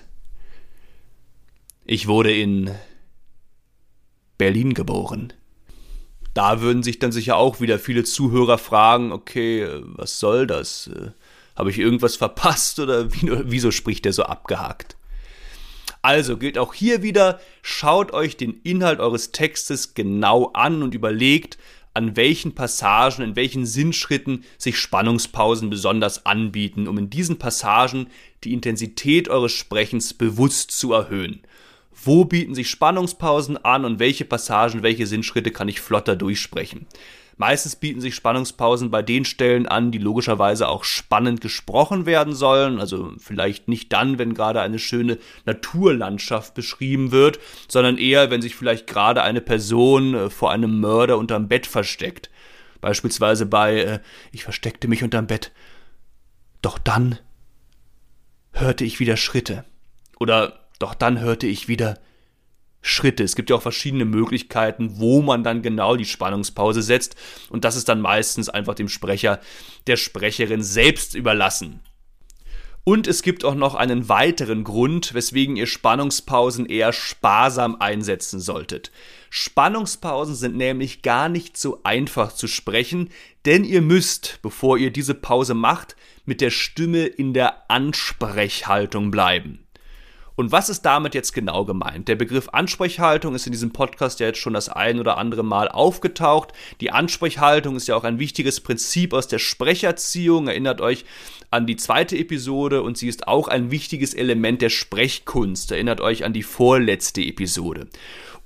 [1.89, 2.69] Ich wurde in
[4.37, 5.31] Berlin geboren.
[6.33, 10.89] Da würden sich dann sicher auch wieder viele Zuhörer fragen, okay, was soll das?
[11.55, 14.97] Habe ich irgendwas verpasst oder wieso spricht der so abgehakt?
[16.01, 21.57] Also gilt auch hier wieder, schaut euch den Inhalt eures Textes genau an und überlegt,
[21.93, 28.07] an welchen Passagen, in welchen Sinnschritten sich Spannungspausen besonders anbieten, um in diesen Passagen
[28.43, 31.43] die Intensität eures Sprechens bewusst zu erhöhen
[32.03, 36.87] wo bieten sich Spannungspausen an und welche Passagen, welche Sinnschritte kann ich flotter durchsprechen.
[37.39, 42.79] Meistens bieten sich Spannungspausen bei den Stellen an, die logischerweise auch spannend gesprochen werden sollen.
[42.79, 48.55] Also vielleicht nicht dann, wenn gerade eine schöne Naturlandschaft beschrieben wird, sondern eher, wenn sich
[48.55, 52.31] vielleicht gerade eine Person äh, vor einem Mörder unterm Bett versteckt.
[52.81, 53.99] Beispielsweise bei äh,
[54.31, 55.51] Ich versteckte mich unterm Bett.
[56.63, 57.19] Doch dann
[58.51, 59.63] hörte ich wieder Schritte.
[60.19, 61.99] Oder doch dann hörte ich wieder
[62.81, 63.23] Schritte.
[63.23, 67.15] Es gibt ja auch verschiedene Möglichkeiten, wo man dann genau die Spannungspause setzt.
[67.49, 69.39] Und das ist dann meistens einfach dem Sprecher,
[69.87, 71.81] der Sprecherin selbst überlassen.
[72.83, 78.93] Und es gibt auch noch einen weiteren Grund, weswegen ihr Spannungspausen eher sparsam einsetzen solltet.
[79.29, 83.09] Spannungspausen sind nämlich gar nicht so einfach zu sprechen,
[83.45, 89.66] denn ihr müsst, bevor ihr diese Pause macht, mit der Stimme in der Ansprechhaltung bleiben.
[90.37, 92.07] Und was ist damit jetzt genau gemeint?
[92.07, 95.67] Der Begriff Ansprechhaltung ist in diesem Podcast ja jetzt schon das ein oder andere Mal
[95.67, 96.53] aufgetaucht.
[96.79, 100.47] Die Ansprechhaltung ist ja auch ein wichtiges Prinzip aus der Sprecherziehung.
[100.47, 101.05] Erinnert euch
[101.49, 105.71] an die zweite Episode und sie ist auch ein wichtiges Element der Sprechkunst.
[105.71, 107.87] Erinnert euch an die vorletzte Episode.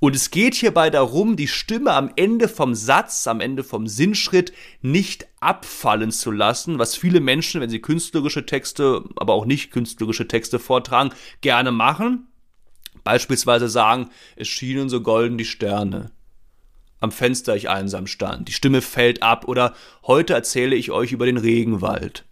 [0.02, 4.52] Und es geht hierbei darum, die Stimme am Ende vom Satz, am Ende vom Sinnschritt
[4.80, 10.26] nicht abfallen zu lassen, was viele Menschen, wenn sie künstlerische Texte, aber auch nicht künstlerische
[10.26, 12.26] Texte vortragen, gerne machen.
[13.04, 16.10] Beispielsweise sagen, es schienen so golden die Sterne.
[16.98, 18.48] Am Fenster ich einsam stand.
[18.48, 19.72] Die Stimme fällt ab oder
[20.04, 22.24] heute erzähle ich euch über den Regenwald.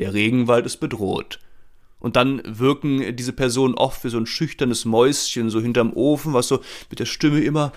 [0.00, 1.38] Der Regenwald ist bedroht.
[2.00, 6.48] Und dann wirken diese Personen oft wie so ein schüchternes Mäuschen, so hinterm Ofen, was
[6.48, 7.72] so mit der Stimme immer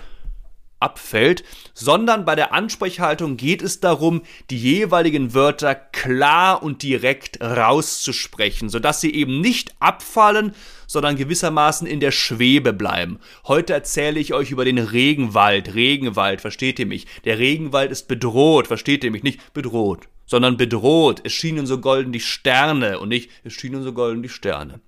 [0.84, 8.68] abfällt, sondern bei der Ansprechhaltung geht es darum, die jeweiligen Wörter klar und direkt rauszusprechen,
[8.68, 10.52] sodass sie eben nicht abfallen,
[10.86, 13.18] sondern gewissermaßen in der Schwebe bleiben.
[13.46, 15.74] Heute erzähle ich euch über den Regenwald.
[15.74, 17.06] Regenwald, versteht ihr mich?
[17.24, 19.54] Der Regenwald ist bedroht, versteht ihr mich nicht?
[19.54, 21.20] Bedroht sondern bedroht.
[21.24, 24.80] Es schienen so golden die Sterne und nicht, es schienen so golden die Sterne.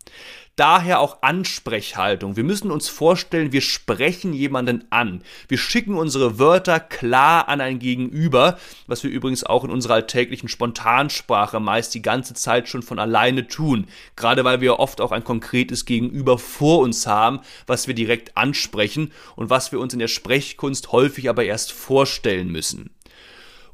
[0.56, 2.36] Daher auch Ansprechhaltung.
[2.36, 5.22] Wir müssen uns vorstellen, wir sprechen jemanden an.
[5.48, 10.48] Wir schicken unsere Wörter klar an ein Gegenüber, was wir übrigens auch in unserer alltäglichen
[10.48, 13.86] Spontansprache meist die ganze Zeit schon von alleine tun.
[14.16, 19.12] Gerade weil wir oft auch ein konkretes Gegenüber vor uns haben, was wir direkt ansprechen
[19.34, 22.95] und was wir uns in der Sprechkunst häufig aber erst vorstellen müssen.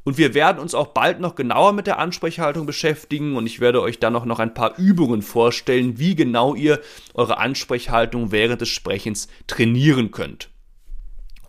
[0.04, 3.80] Und wir werden uns auch bald noch genauer mit der Ansprechhaltung beschäftigen und ich werde
[3.80, 6.80] euch dann noch, noch ein paar Übungen vorstellen, wie genau ihr
[7.14, 10.50] eure Ansprechhaltung während des Sprechens trainieren könnt.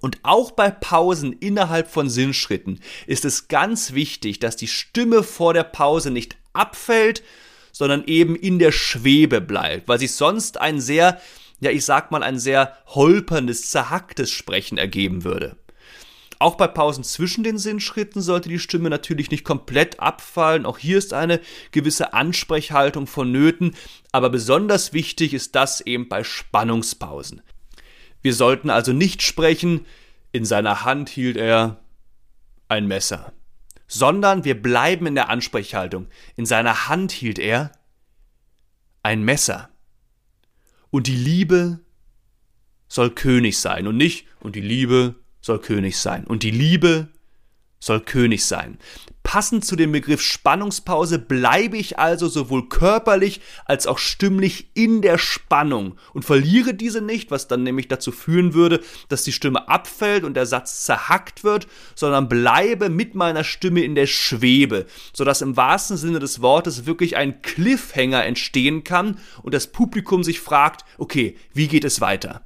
[0.01, 5.53] Und auch bei Pausen innerhalb von Sinnschritten ist es ganz wichtig, dass die Stimme vor
[5.53, 7.23] der Pause nicht abfällt,
[7.71, 11.19] sondern eben in der Schwebe bleibt, weil sich sonst ein sehr,
[11.59, 15.55] ja, ich sag mal, ein sehr holperndes, zerhacktes Sprechen ergeben würde.
[16.43, 20.65] Auch bei Pausen zwischen den Sinnschritten sollte die Stimme natürlich nicht komplett abfallen.
[20.65, 21.39] Auch hier ist eine
[21.71, 23.77] gewisse Ansprechhaltung vonnöten.
[24.11, 27.41] Aber besonders wichtig ist das eben bei Spannungspausen.
[28.21, 29.85] Wir sollten also nicht sprechen,
[30.33, 31.79] in seiner Hand hielt er
[32.67, 33.31] ein Messer,
[33.87, 36.07] sondern wir bleiben in der Ansprechhaltung.
[36.35, 37.71] In seiner Hand hielt er
[39.01, 39.69] ein Messer.
[40.89, 41.79] Und die Liebe
[42.89, 46.23] soll König sein und nicht, und die Liebe soll König sein.
[46.23, 47.09] Und die Liebe
[47.79, 48.79] soll König sein.
[49.23, 55.17] Passend zu dem Begriff Spannungspause bleibe ich also sowohl körperlich als auch stimmlich in der
[55.17, 60.23] Spannung und verliere diese nicht, was dann nämlich dazu führen würde, dass die Stimme abfällt
[60.23, 65.57] und der Satz zerhackt wird, sondern bleibe mit meiner Stimme in der Schwebe, sodass im
[65.57, 71.37] wahrsten Sinne des Wortes wirklich ein Cliffhanger entstehen kann und das Publikum sich fragt, okay,
[71.53, 72.41] wie geht es weiter?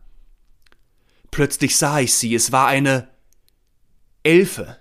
[1.31, 3.09] Plötzlich sah ich sie, es war eine
[4.23, 4.77] Elfe.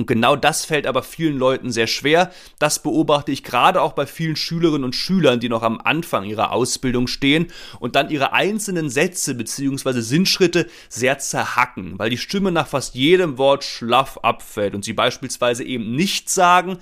[0.00, 2.32] Und genau das fällt aber vielen Leuten sehr schwer.
[2.58, 6.52] Das beobachte ich gerade auch bei vielen Schülerinnen und Schülern, die noch am Anfang ihrer
[6.52, 7.48] Ausbildung stehen
[7.80, 10.00] und dann ihre einzelnen Sätze bzw.
[10.00, 15.64] Sinnschritte sehr zerhacken, weil die Stimme nach fast jedem Wort schlaff abfällt und sie beispielsweise
[15.64, 16.78] eben nicht sagen,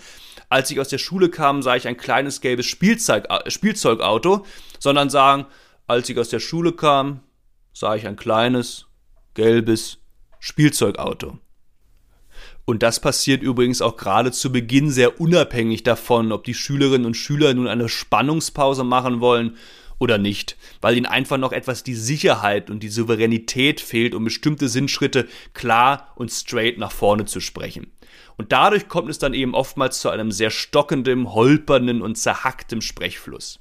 [0.48, 4.46] als ich aus der Schule kam, sah ich ein kleines gelbes Spielzeug, äh, Spielzeugauto,
[4.78, 5.46] sondern sagen,
[5.88, 7.20] als ich aus der Schule kam,
[7.72, 8.86] sah ich ein kleines
[9.34, 9.98] gelbes
[10.40, 11.38] Spielzeugauto.
[12.64, 17.14] Und das passiert übrigens auch gerade zu Beginn sehr unabhängig davon, ob die Schülerinnen und
[17.14, 19.56] Schüler nun eine Spannungspause machen wollen
[19.98, 24.68] oder nicht, weil ihnen einfach noch etwas die Sicherheit und die Souveränität fehlt, um bestimmte
[24.68, 27.92] Sinnschritte klar und straight nach vorne zu sprechen.
[28.36, 33.60] Und dadurch kommt es dann eben oftmals zu einem sehr stockenden, holpernden und zerhacktem Sprechfluss.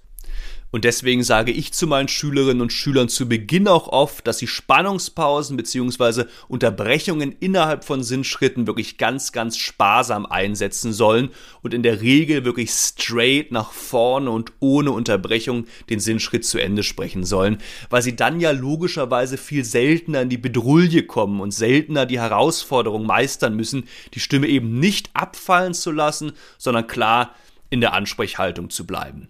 [0.70, 4.48] Und deswegen sage ich zu meinen Schülerinnen und Schülern zu Beginn auch oft, dass sie
[4.48, 6.26] Spannungspausen bzw.
[6.50, 11.30] Unterbrechungen innerhalb von Sinnschritten wirklich ganz, ganz sparsam einsetzen sollen
[11.62, 16.84] und in der Regel wirklich straight nach vorne und ohne Unterbrechung den Sinnschritt zu Ende
[16.84, 22.06] sprechen sollen, weil sie dann ja logischerweise viel seltener in die Bedrulle kommen und seltener
[22.06, 27.34] die Herausforderung meistern müssen, die Stimme eben nicht abfallen zu lassen, sondern klar
[27.70, 29.30] in der Ansprechhaltung zu bleiben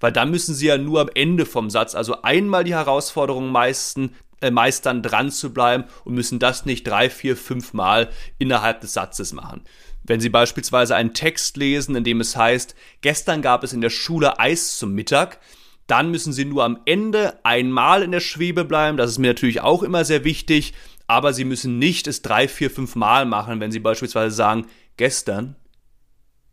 [0.00, 4.14] weil dann müssen sie ja nur am Ende vom Satz, also einmal die Herausforderung meisten,
[4.40, 8.92] äh, meistern, dran zu bleiben und müssen das nicht drei, vier, fünf Mal innerhalb des
[8.92, 9.62] Satzes machen.
[10.02, 13.90] Wenn Sie beispielsweise einen Text lesen, in dem es heißt, gestern gab es in der
[13.90, 15.40] Schule Eis zum Mittag,
[15.86, 18.96] dann müssen Sie nur am Ende einmal in der Schwebe bleiben.
[18.96, 20.74] Das ist mir natürlich auch immer sehr wichtig.
[21.06, 25.56] Aber Sie müssen nicht es drei, vier, fünf Mal machen, wenn Sie beispielsweise sagen, gestern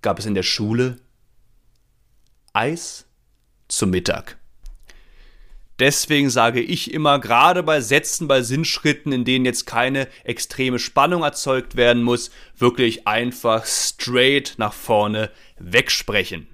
[0.01, 0.97] gab es in der Schule
[2.54, 3.06] Eis
[3.71, 4.38] zum Mittag.
[5.79, 11.23] Deswegen sage ich immer, gerade bei Sätzen, bei Sinnschritten, in denen jetzt keine extreme Spannung
[11.23, 16.47] erzeugt werden muss, wirklich einfach straight nach vorne wegsprechen.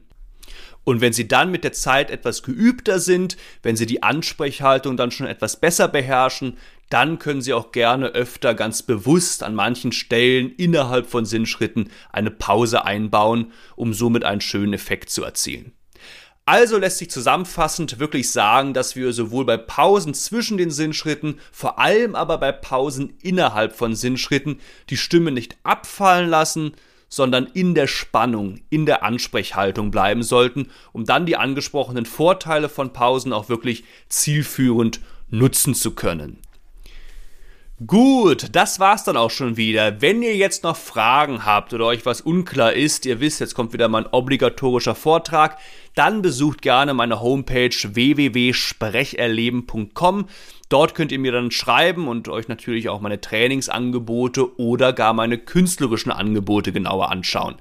[0.86, 5.12] Und wenn Sie dann mit der Zeit etwas geübter sind, wenn Sie die Ansprechhaltung dann
[5.12, 6.58] schon etwas besser beherrschen,
[6.89, 12.32] dann können Sie auch gerne öfter ganz bewusst an manchen Stellen innerhalb von Sinnschritten eine
[12.32, 15.73] Pause einbauen, um somit einen schönen Effekt zu erzielen.
[16.47, 21.77] Also lässt sich zusammenfassend wirklich sagen, dass wir sowohl bei Pausen zwischen den Sinnschritten, vor
[21.77, 26.71] allem aber bei Pausen innerhalb von Sinnschritten die Stimme nicht abfallen lassen,
[27.10, 32.93] sondern in der Spannung, in der Ansprechhaltung bleiben sollten, um dann die angesprochenen Vorteile von
[32.93, 36.39] Pausen auch wirklich zielführend nutzen zu können.
[37.85, 40.01] Gut, das war's dann auch schon wieder.
[40.01, 43.71] Wenn ihr jetzt noch Fragen habt oder euch was unklar ist, ihr wisst, jetzt kommt
[43.71, 45.59] wieder mein obligatorischer Vortrag,
[45.93, 50.25] dann besucht gerne meine Homepage www.sprecherleben.com.
[50.69, 55.38] Dort könnt ihr mir dann schreiben und euch natürlich auch meine Trainingsangebote oder gar meine
[55.38, 57.56] künstlerischen Angebote genauer anschauen.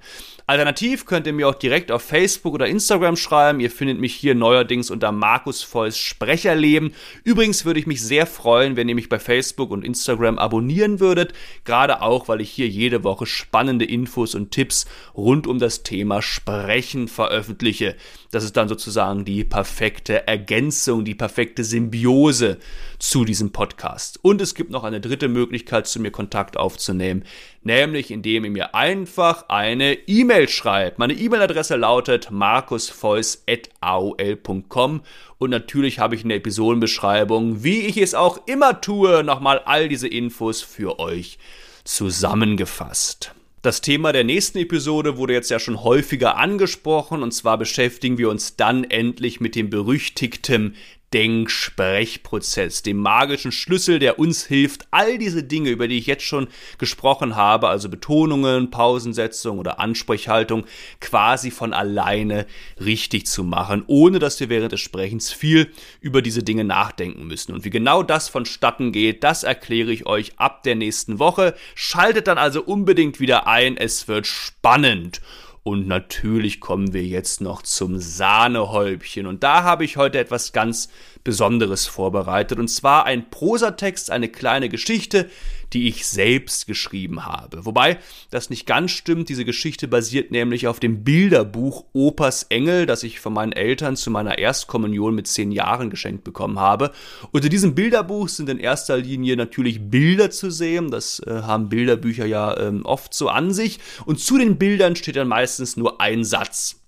[0.48, 3.58] Alternativ könnt ihr mir auch direkt auf Facebook oder Instagram schreiben.
[3.58, 6.94] Ihr findet mich hier neuerdings unter Markus Volls Sprecherleben.
[7.24, 11.32] Übrigens würde ich mich sehr freuen, wenn ihr mich bei Facebook und Instagram abonnieren würdet.
[11.64, 16.22] Gerade auch, weil ich hier jede Woche spannende Infos und Tipps rund um das Thema
[16.22, 17.96] Sprechen veröffentliche.
[18.30, 22.58] Das ist dann sozusagen die perfekte Ergänzung, die perfekte Symbiose
[22.98, 24.18] zu diesem Podcast.
[24.22, 27.24] Und es gibt noch eine dritte Möglichkeit, zu mir Kontakt aufzunehmen,
[27.62, 30.98] nämlich indem ihr mir einfach eine E-Mail schreibt.
[30.98, 35.02] Meine E-Mail-Adresse lautet markusfeuss.aol.com
[35.38, 39.88] und natürlich habe ich in der Episodenbeschreibung, wie ich es auch immer tue, nochmal all
[39.88, 41.38] diese Infos für euch
[41.84, 43.36] zusammengefasst.
[43.66, 48.30] Das Thema der nächsten Episode wurde jetzt ja schon häufiger angesprochen und zwar beschäftigen wir
[48.30, 50.76] uns dann endlich mit dem berüchtigten
[51.12, 56.48] Denksprechprozess, dem magischen Schlüssel, der uns hilft, all diese Dinge, über die ich jetzt schon
[56.78, 60.64] gesprochen habe, also Betonungen, Pausensetzung oder Ansprechhaltung,
[61.00, 62.46] quasi von alleine
[62.80, 67.52] richtig zu machen, ohne dass wir während des Sprechens viel über diese Dinge nachdenken müssen.
[67.52, 71.54] Und wie genau das vonstatten geht, das erkläre ich euch ab der nächsten Woche.
[71.74, 75.20] Schaltet dann also unbedingt wieder ein, es wird spannend.
[75.66, 79.26] Und natürlich kommen wir jetzt noch zum Sahnehäubchen.
[79.26, 80.88] Und da habe ich heute etwas ganz
[81.26, 85.28] Besonderes vorbereitet, und zwar ein Prosatext, eine kleine Geschichte,
[85.72, 87.66] die ich selbst geschrieben habe.
[87.66, 87.98] Wobei
[88.30, 93.18] das nicht ganz stimmt, diese Geschichte basiert nämlich auf dem Bilderbuch Opas Engel, das ich
[93.18, 96.92] von meinen Eltern zu meiner Erstkommunion mit zehn Jahren geschenkt bekommen habe.
[97.32, 102.26] Unter diesem Bilderbuch sind in erster Linie natürlich Bilder zu sehen, das äh, haben Bilderbücher
[102.26, 106.22] ja ähm, oft so an sich, und zu den Bildern steht dann meistens nur ein
[106.22, 106.85] Satz.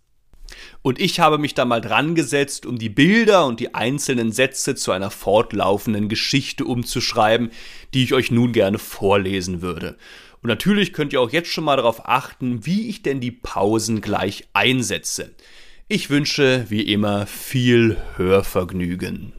[0.82, 4.74] Und ich habe mich da mal dran gesetzt, um die Bilder und die einzelnen Sätze
[4.74, 7.50] zu einer fortlaufenden Geschichte umzuschreiben,
[7.94, 9.96] die ich euch nun gerne vorlesen würde.
[10.42, 14.00] Und natürlich könnt ihr auch jetzt schon mal darauf achten, wie ich denn die Pausen
[14.00, 15.34] gleich einsetze.
[15.88, 19.32] Ich wünsche, wie immer, viel Hörvergnügen.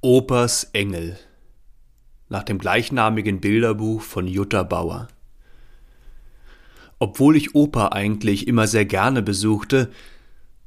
[0.00, 1.18] Opas Engel
[2.28, 5.08] nach dem gleichnamigen Bilderbuch von Jutta Bauer.
[6.98, 9.90] Obwohl ich Oper eigentlich immer sehr gerne besuchte,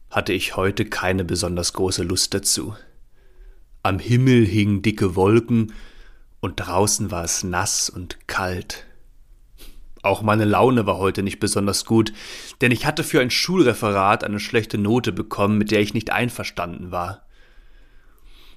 [0.09, 2.75] hatte ich heute keine besonders große Lust dazu.
[3.83, 5.73] Am Himmel hingen dicke Wolken
[6.39, 8.85] und draußen war es nass und kalt.
[10.03, 12.11] Auch meine Laune war heute nicht besonders gut,
[12.61, 16.91] denn ich hatte für ein Schulreferat eine schlechte Note bekommen, mit der ich nicht einverstanden
[16.91, 17.25] war.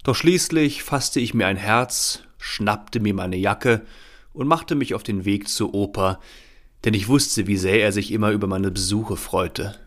[0.05, 3.85] Doch schließlich fasste ich mir ein Herz, schnappte mir meine Jacke
[4.33, 6.19] und machte mich auf den Weg zur Oper,
[6.85, 9.79] denn ich wusste, wie sehr er sich immer über meine Besuche freute.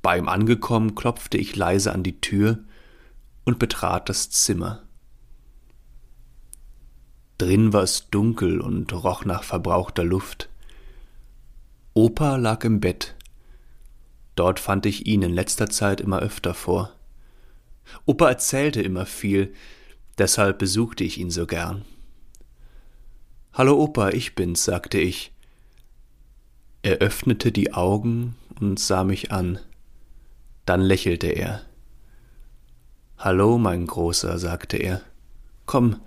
[0.00, 2.58] Bei ihm angekommen, klopfte ich leise an die Tür
[3.44, 4.82] und betrat das Zimmer.
[7.36, 10.48] Drin war es dunkel und roch nach verbrauchter Luft.
[11.92, 13.14] Opa lag im Bett.
[14.36, 16.94] Dort fand ich ihn in letzter Zeit immer öfter vor.
[18.06, 19.52] Opa erzählte immer viel,
[20.16, 21.84] deshalb besuchte ich ihn so gern.
[23.52, 25.31] Hallo Opa, ich bin's, sagte ich
[26.82, 29.58] er öffnete die Augen und sah mich an.
[30.66, 31.62] Dann lächelte er.
[33.18, 35.00] Hallo, mein Großer, sagte er.
[35.64, 36.00] Komm,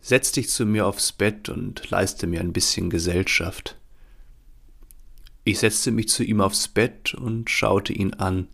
[0.00, 3.76] setz dich zu mir aufs Bett und leiste mir ein bisschen Gesellschaft.
[5.44, 8.48] Ich setzte mich zu ihm aufs Bett und schaute ihn an.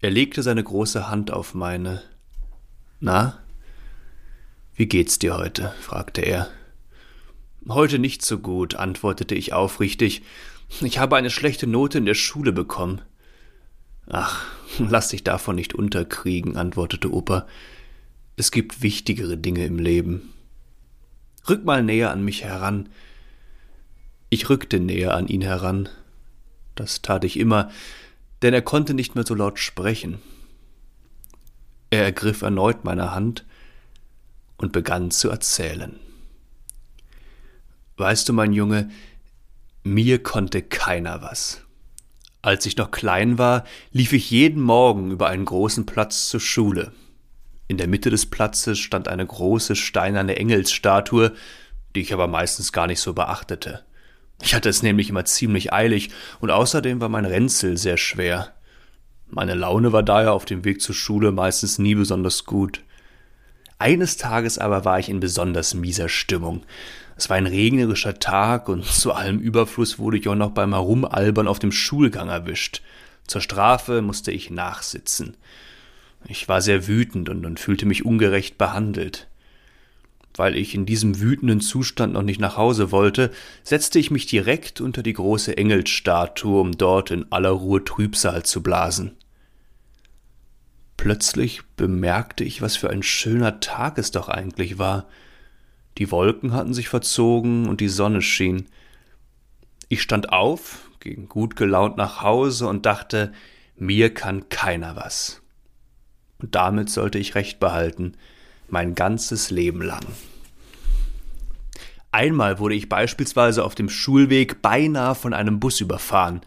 [0.00, 2.02] Er legte seine große Hand auf meine.
[2.98, 3.38] Na,
[4.74, 5.72] wie geht's dir heute?
[5.80, 6.48] fragte er.
[7.68, 10.22] Heute nicht so gut, antwortete ich aufrichtig.
[10.82, 13.02] Ich habe eine schlechte Note in der Schule bekommen.
[14.06, 14.44] Ach,
[14.78, 17.46] lass dich davon nicht unterkriegen, antwortete Opa.
[18.36, 20.32] Es gibt wichtigere Dinge im Leben.
[21.48, 22.88] Rück mal näher an mich heran.
[24.30, 25.88] Ich rückte näher an ihn heran.
[26.76, 27.70] Das tat ich immer,
[28.42, 30.18] denn er konnte nicht mehr so laut sprechen.
[31.90, 33.44] Er ergriff erneut meine Hand
[34.56, 35.98] und begann zu erzählen.
[37.96, 38.90] Weißt du, mein Junge,
[39.82, 41.62] mir konnte keiner was.
[42.42, 46.92] Als ich noch klein war, lief ich jeden Morgen über einen großen Platz zur Schule.
[47.68, 51.32] In der Mitte des Platzes stand eine große steinerne Engelsstatue,
[51.94, 53.84] die ich aber meistens gar nicht so beachtete.
[54.42, 58.52] Ich hatte es nämlich immer ziemlich eilig und außerdem war mein Ränzel sehr schwer.
[59.28, 62.82] Meine Laune war daher auf dem Weg zur Schule meistens nie besonders gut.
[63.78, 66.64] Eines Tages aber war ich in besonders mieser Stimmung.
[67.16, 71.48] Es war ein regnerischer Tag und zu allem Überfluss wurde ich auch noch beim Herumalbern
[71.48, 72.82] auf dem Schulgang erwischt.
[73.26, 75.36] Zur Strafe musste ich nachsitzen.
[76.28, 79.28] Ich war sehr wütend und, und fühlte mich ungerecht behandelt.
[80.34, 83.30] Weil ich in diesem wütenden Zustand noch nicht nach Hause wollte,
[83.62, 88.62] setzte ich mich direkt unter die große Engelsstatue, um dort in aller Ruhe Trübsal zu
[88.62, 89.16] blasen.
[90.96, 95.06] Plötzlich bemerkte ich, was für ein schöner Tag es doch eigentlich war.
[95.98, 98.66] Die Wolken hatten sich verzogen und die Sonne schien.
[99.88, 103.32] Ich stand auf, ging gut gelaunt nach Hause und dachte,
[103.76, 105.42] mir kann keiner was.
[106.38, 108.14] Und damit sollte ich recht behalten,
[108.68, 110.04] mein ganzes Leben lang.
[112.12, 116.40] Einmal wurde ich beispielsweise auf dem Schulweg beinahe von einem Bus überfahren.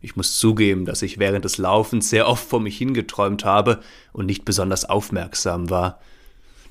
[0.00, 3.80] Ich muss zugeben, dass ich während des Laufens sehr oft vor mich hingeträumt habe
[4.12, 6.00] und nicht besonders aufmerksam war.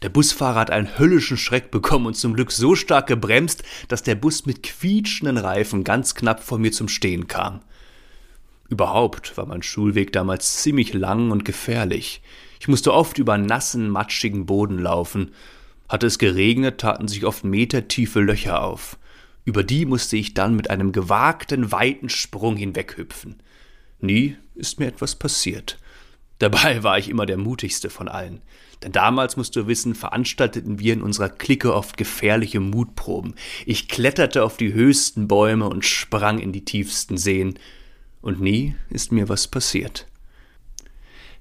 [0.01, 4.15] Der Busfahrer hat einen höllischen Schreck bekommen und zum Glück so stark gebremst, dass der
[4.15, 7.61] Bus mit quietschenden Reifen ganz knapp vor mir zum Stehen kam.
[8.67, 12.21] Überhaupt war mein Schulweg damals ziemlich lang und gefährlich.
[12.59, 15.33] Ich musste oft über nassen, matschigen Boden laufen.
[15.89, 18.97] Hatte es geregnet, taten sich oft metertiefe Löcher auf.
[19.43, 23.41] Über die musste ich dann mit einem gewagten, weiten Sprung hinweghüpfen.
[23.99, 25.77] Nie ist mir etwas passiert.
[26.41, 28.41] Dabei war ich immer der mutigste von allen.
[28.81, 33.35] Denn damals, musst du wissen, veranstalteten wir in unserer Clique oft gefährliche Mutproben.
[33.67, 37.59] Ich kletterte auf die höchsten Bäume und sprang in die tiefsten Seen.
[38.21, 40.07] Und nie ist mir was passiert.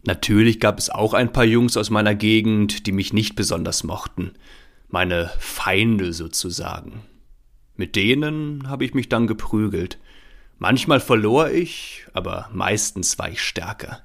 [0.02, 4.32] Natürlich gab es auch ein paar Jungs aus meiner Gegend, die mich nicht besonders mochten.
[4.88, 7.04] Meine Feinde sozusagen.
[7.74, 9.96] Mit denen habe ich mich dann geprügelt.
[10.58, 14.02] Manchmal verlor ich, aber meistens war ich stärker.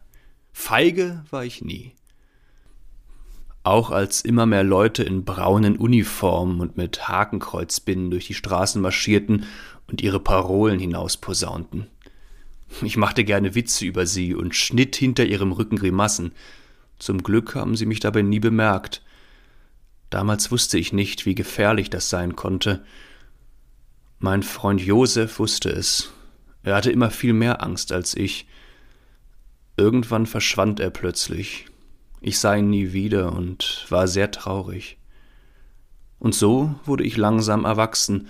[0.57, 1.91] Feige war ich nie.
[3.63, 9.45] Auch als immer mehr Leute in braunen Uniformen und mit Hakenkreuzbinden durch die Straßen marschierten
[9.87, 11.87] und ihre Parolen hinausposaunten.
[12.81, 16.31] Ich machte gerne Witze über sie und schnitt hinter ihrem Rücken Grimassen.
[16.99, 19.03] Zum Glück haben sie mich dabei nie bemerkt.
[20.09, 22.83] Damals wusste ich nicht, wie gefährlich das sein konnte.
[24.19, 26.11] Mein Freund Josef wusste es.
[26.63, 28.47] Er hatte immer viel mehr Angst als ich.
[29.77, 31.65] Irgendwann verschwand er plötzlich.
[32.21, 34.97] Ich sah ihn nie wieder und war sehr traurig.
[36.17, 38.27] Und so wurde ich langsam erwachsen,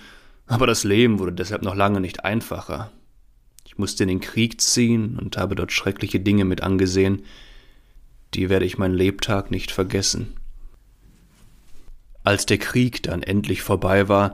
[0.47, 2.91] aber das Leben wurde deshalb noch lange nicht einfacher.
[3.65, 7.23] Ich musste in den Krieg ziehen und habe dort schreckliche Dinge mit angesehen,
[8.33, 10.33] die werde ich mein Lebtag nicht vergessen.
[12.23, 14.33] Als der Krieg dann endlich vorbei war,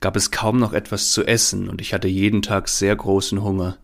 [0.00, 3.78] gab es kaum noch etwas zu essen und ich hatte jeden Tag sehr großen Hunger.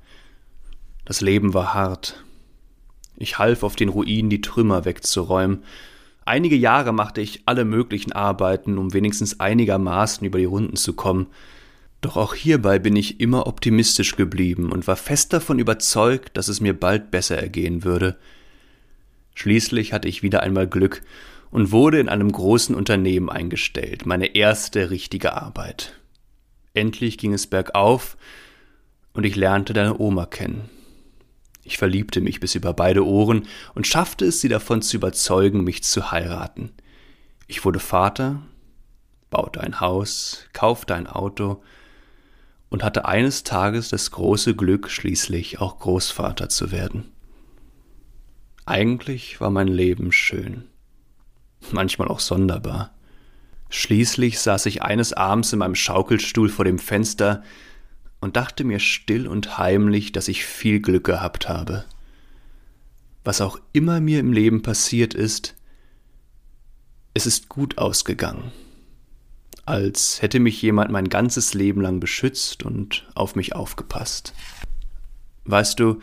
[1.05, 2.25] Das Leben war hart.
[3.17, 5.63] Ich half auf den Ruinen die Trümmer wegzuräumen.
[6.25, 11.27] Einige Jahre machte ich alle möglichen Arbeiten, um wenigstens einigermaßen über die Runden zu kommen,
[12.05, 16.61] doch auch hierbei bin ich immer optimistisch geblieben und war fest davon überzeugt, dass es
[16.61, 18.19] mir bald besser ergehen würde.
[19.35, 21.01] Schließlich hatte ich wieder einmal Glück
[21.51, 25.99] und wurde in einem großen Unternehmen eingestellt, meine erste richtige Arbeit.
[26.75, 28.19] Endlich ging es bergauf
[29.15, 30.69] und ich lernte deine Oma kennen.
[31.65, 35.83] Ich verliebte mich bis über beide Ohren und schaffte es, sie davon zu überzeugen, mich
[35.83, 36.73] zu heiraten.
[37.47, 38.43] Ich wurde Vater,
[39.31, 41.63] baute ein Haus, kaufte ein Auto
[42.69, 47.11] und hatte eines Tages das große Glück, schließlich auch Großvater zu werden.
[48.67, 50.65] Eigentlich war mein Leben schön,
[51.71, 52.95] manchmal auch sonderbar.
[53.71, 57.43] Schließlich saß ich eines Abends in meinem Schaukelstuhl vor dem Fenster
[58.25, 61.85] und dachte mir still und heimlich, dass ich viel Glück gehabt habe.
[63.23, 65.55] Was auch immer mir im Leben passiert ist,
[67.15, 68.51] es ist gut ausgegangen
[69.67, 74.35] als hätte mich jemand mein ganzes Leben lang beschützt und auf mich aufgepasst.
[75.45, 76.01] Weißt du,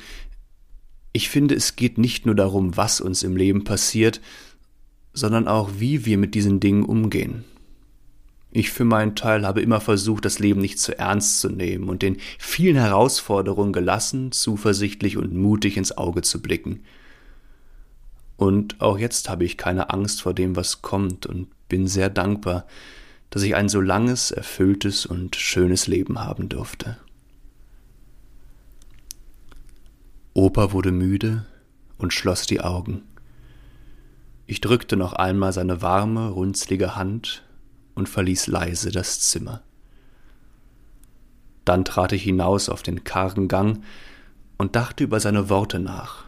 [1.13, 4.21] ich finde, es geht nicht nur darum, was uns im Leben passiert,
[5.13, 7.43] sondern auch, wie wir mit diesen Dingen umgehen.
[8.53, 12.01] Ich für meinen Teil habe immer versucht, das Leben nicht zu ernst zu nehmen und
[12.01, 16.83] den vielen Herausforderungen gelassen, zuversichtlich und mutig ins Auge zu blicken.
[18.35, 22.65] Und auch jetzt habe ich keine Angst vor dem, was kommt und bin sehr dankbar,
[23.29, 26.97] dass ich ein so langes, erfülltes und schönes Leben haben durfte.
[30.33, 31.45] Opa wurde müde
[31.97, 33.03] und schloss die Augen.
[34.45, 37.43] Ich drückte noch einmal seine warme, runzlige Hand
[37.95, 39.63] und verließ leise das Zimmer.
[41.65, 43.83] Dann trat ich hinaus auf den kargen Gang
[44.57, 46.25] und dachte über seine Worte nach.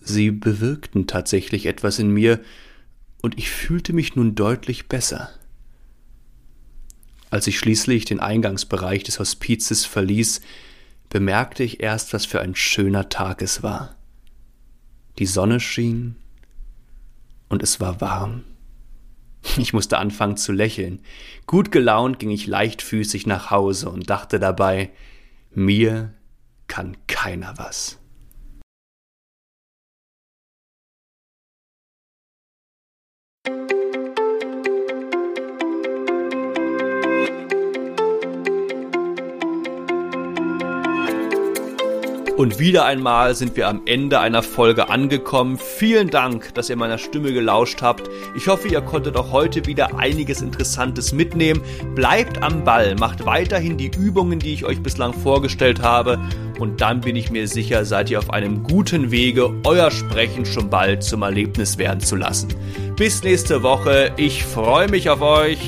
[0.00, 2.40] Sie bewirkten tatsächlich etwas in mir,
[3.22, 5.30] und ich fühlte mich nun deutlich besser.
[7.30, 10.40] Als ich schließlich den Eingangsbereich des Hospizes verließ,
[11.08, 13.94] bemerkte ich erst, was für ein schöner Tag es war.
[15.18, 16.16] Die Sonne schien
[17.48, 18.44] und es war warm.
[19.56, 21.02] Ich musste anfangen zu lächeln.
[21.46, 24.90] Gut gelaunt ging ich leichtfüßig nach Hause und dachte dabei,
[25.50, 26.14] mir
[26.68, 28.01] kann keiner was.
[42.42, 45.58] Und wieder einmal sind wir am Ende einer Folge angekommen.
[45.58, 48.10] Vielen Dank, dass ihr meiner Stimme gelauscht habt.
[48.34, 51.62] Ich hoffe, ihr konntet auch heute wieder einiges Interessantes mitnehmen.
[51.94, 56.18] Bleibt am Ball, macht weiterhin die Übungen, die ich euch bislang vorgestellt habe.
[56.58, 60.68] Und dann bin ich mir sicher, seid ihr auf einem guten Wege, euer Sprechen schon
[60.68, 62.48] bald zum Erlebnis werden zu lassen.
[62.96, 64.10] Bis nächste Woche.
[64.16, 65.60] Ich freue mich auf euch.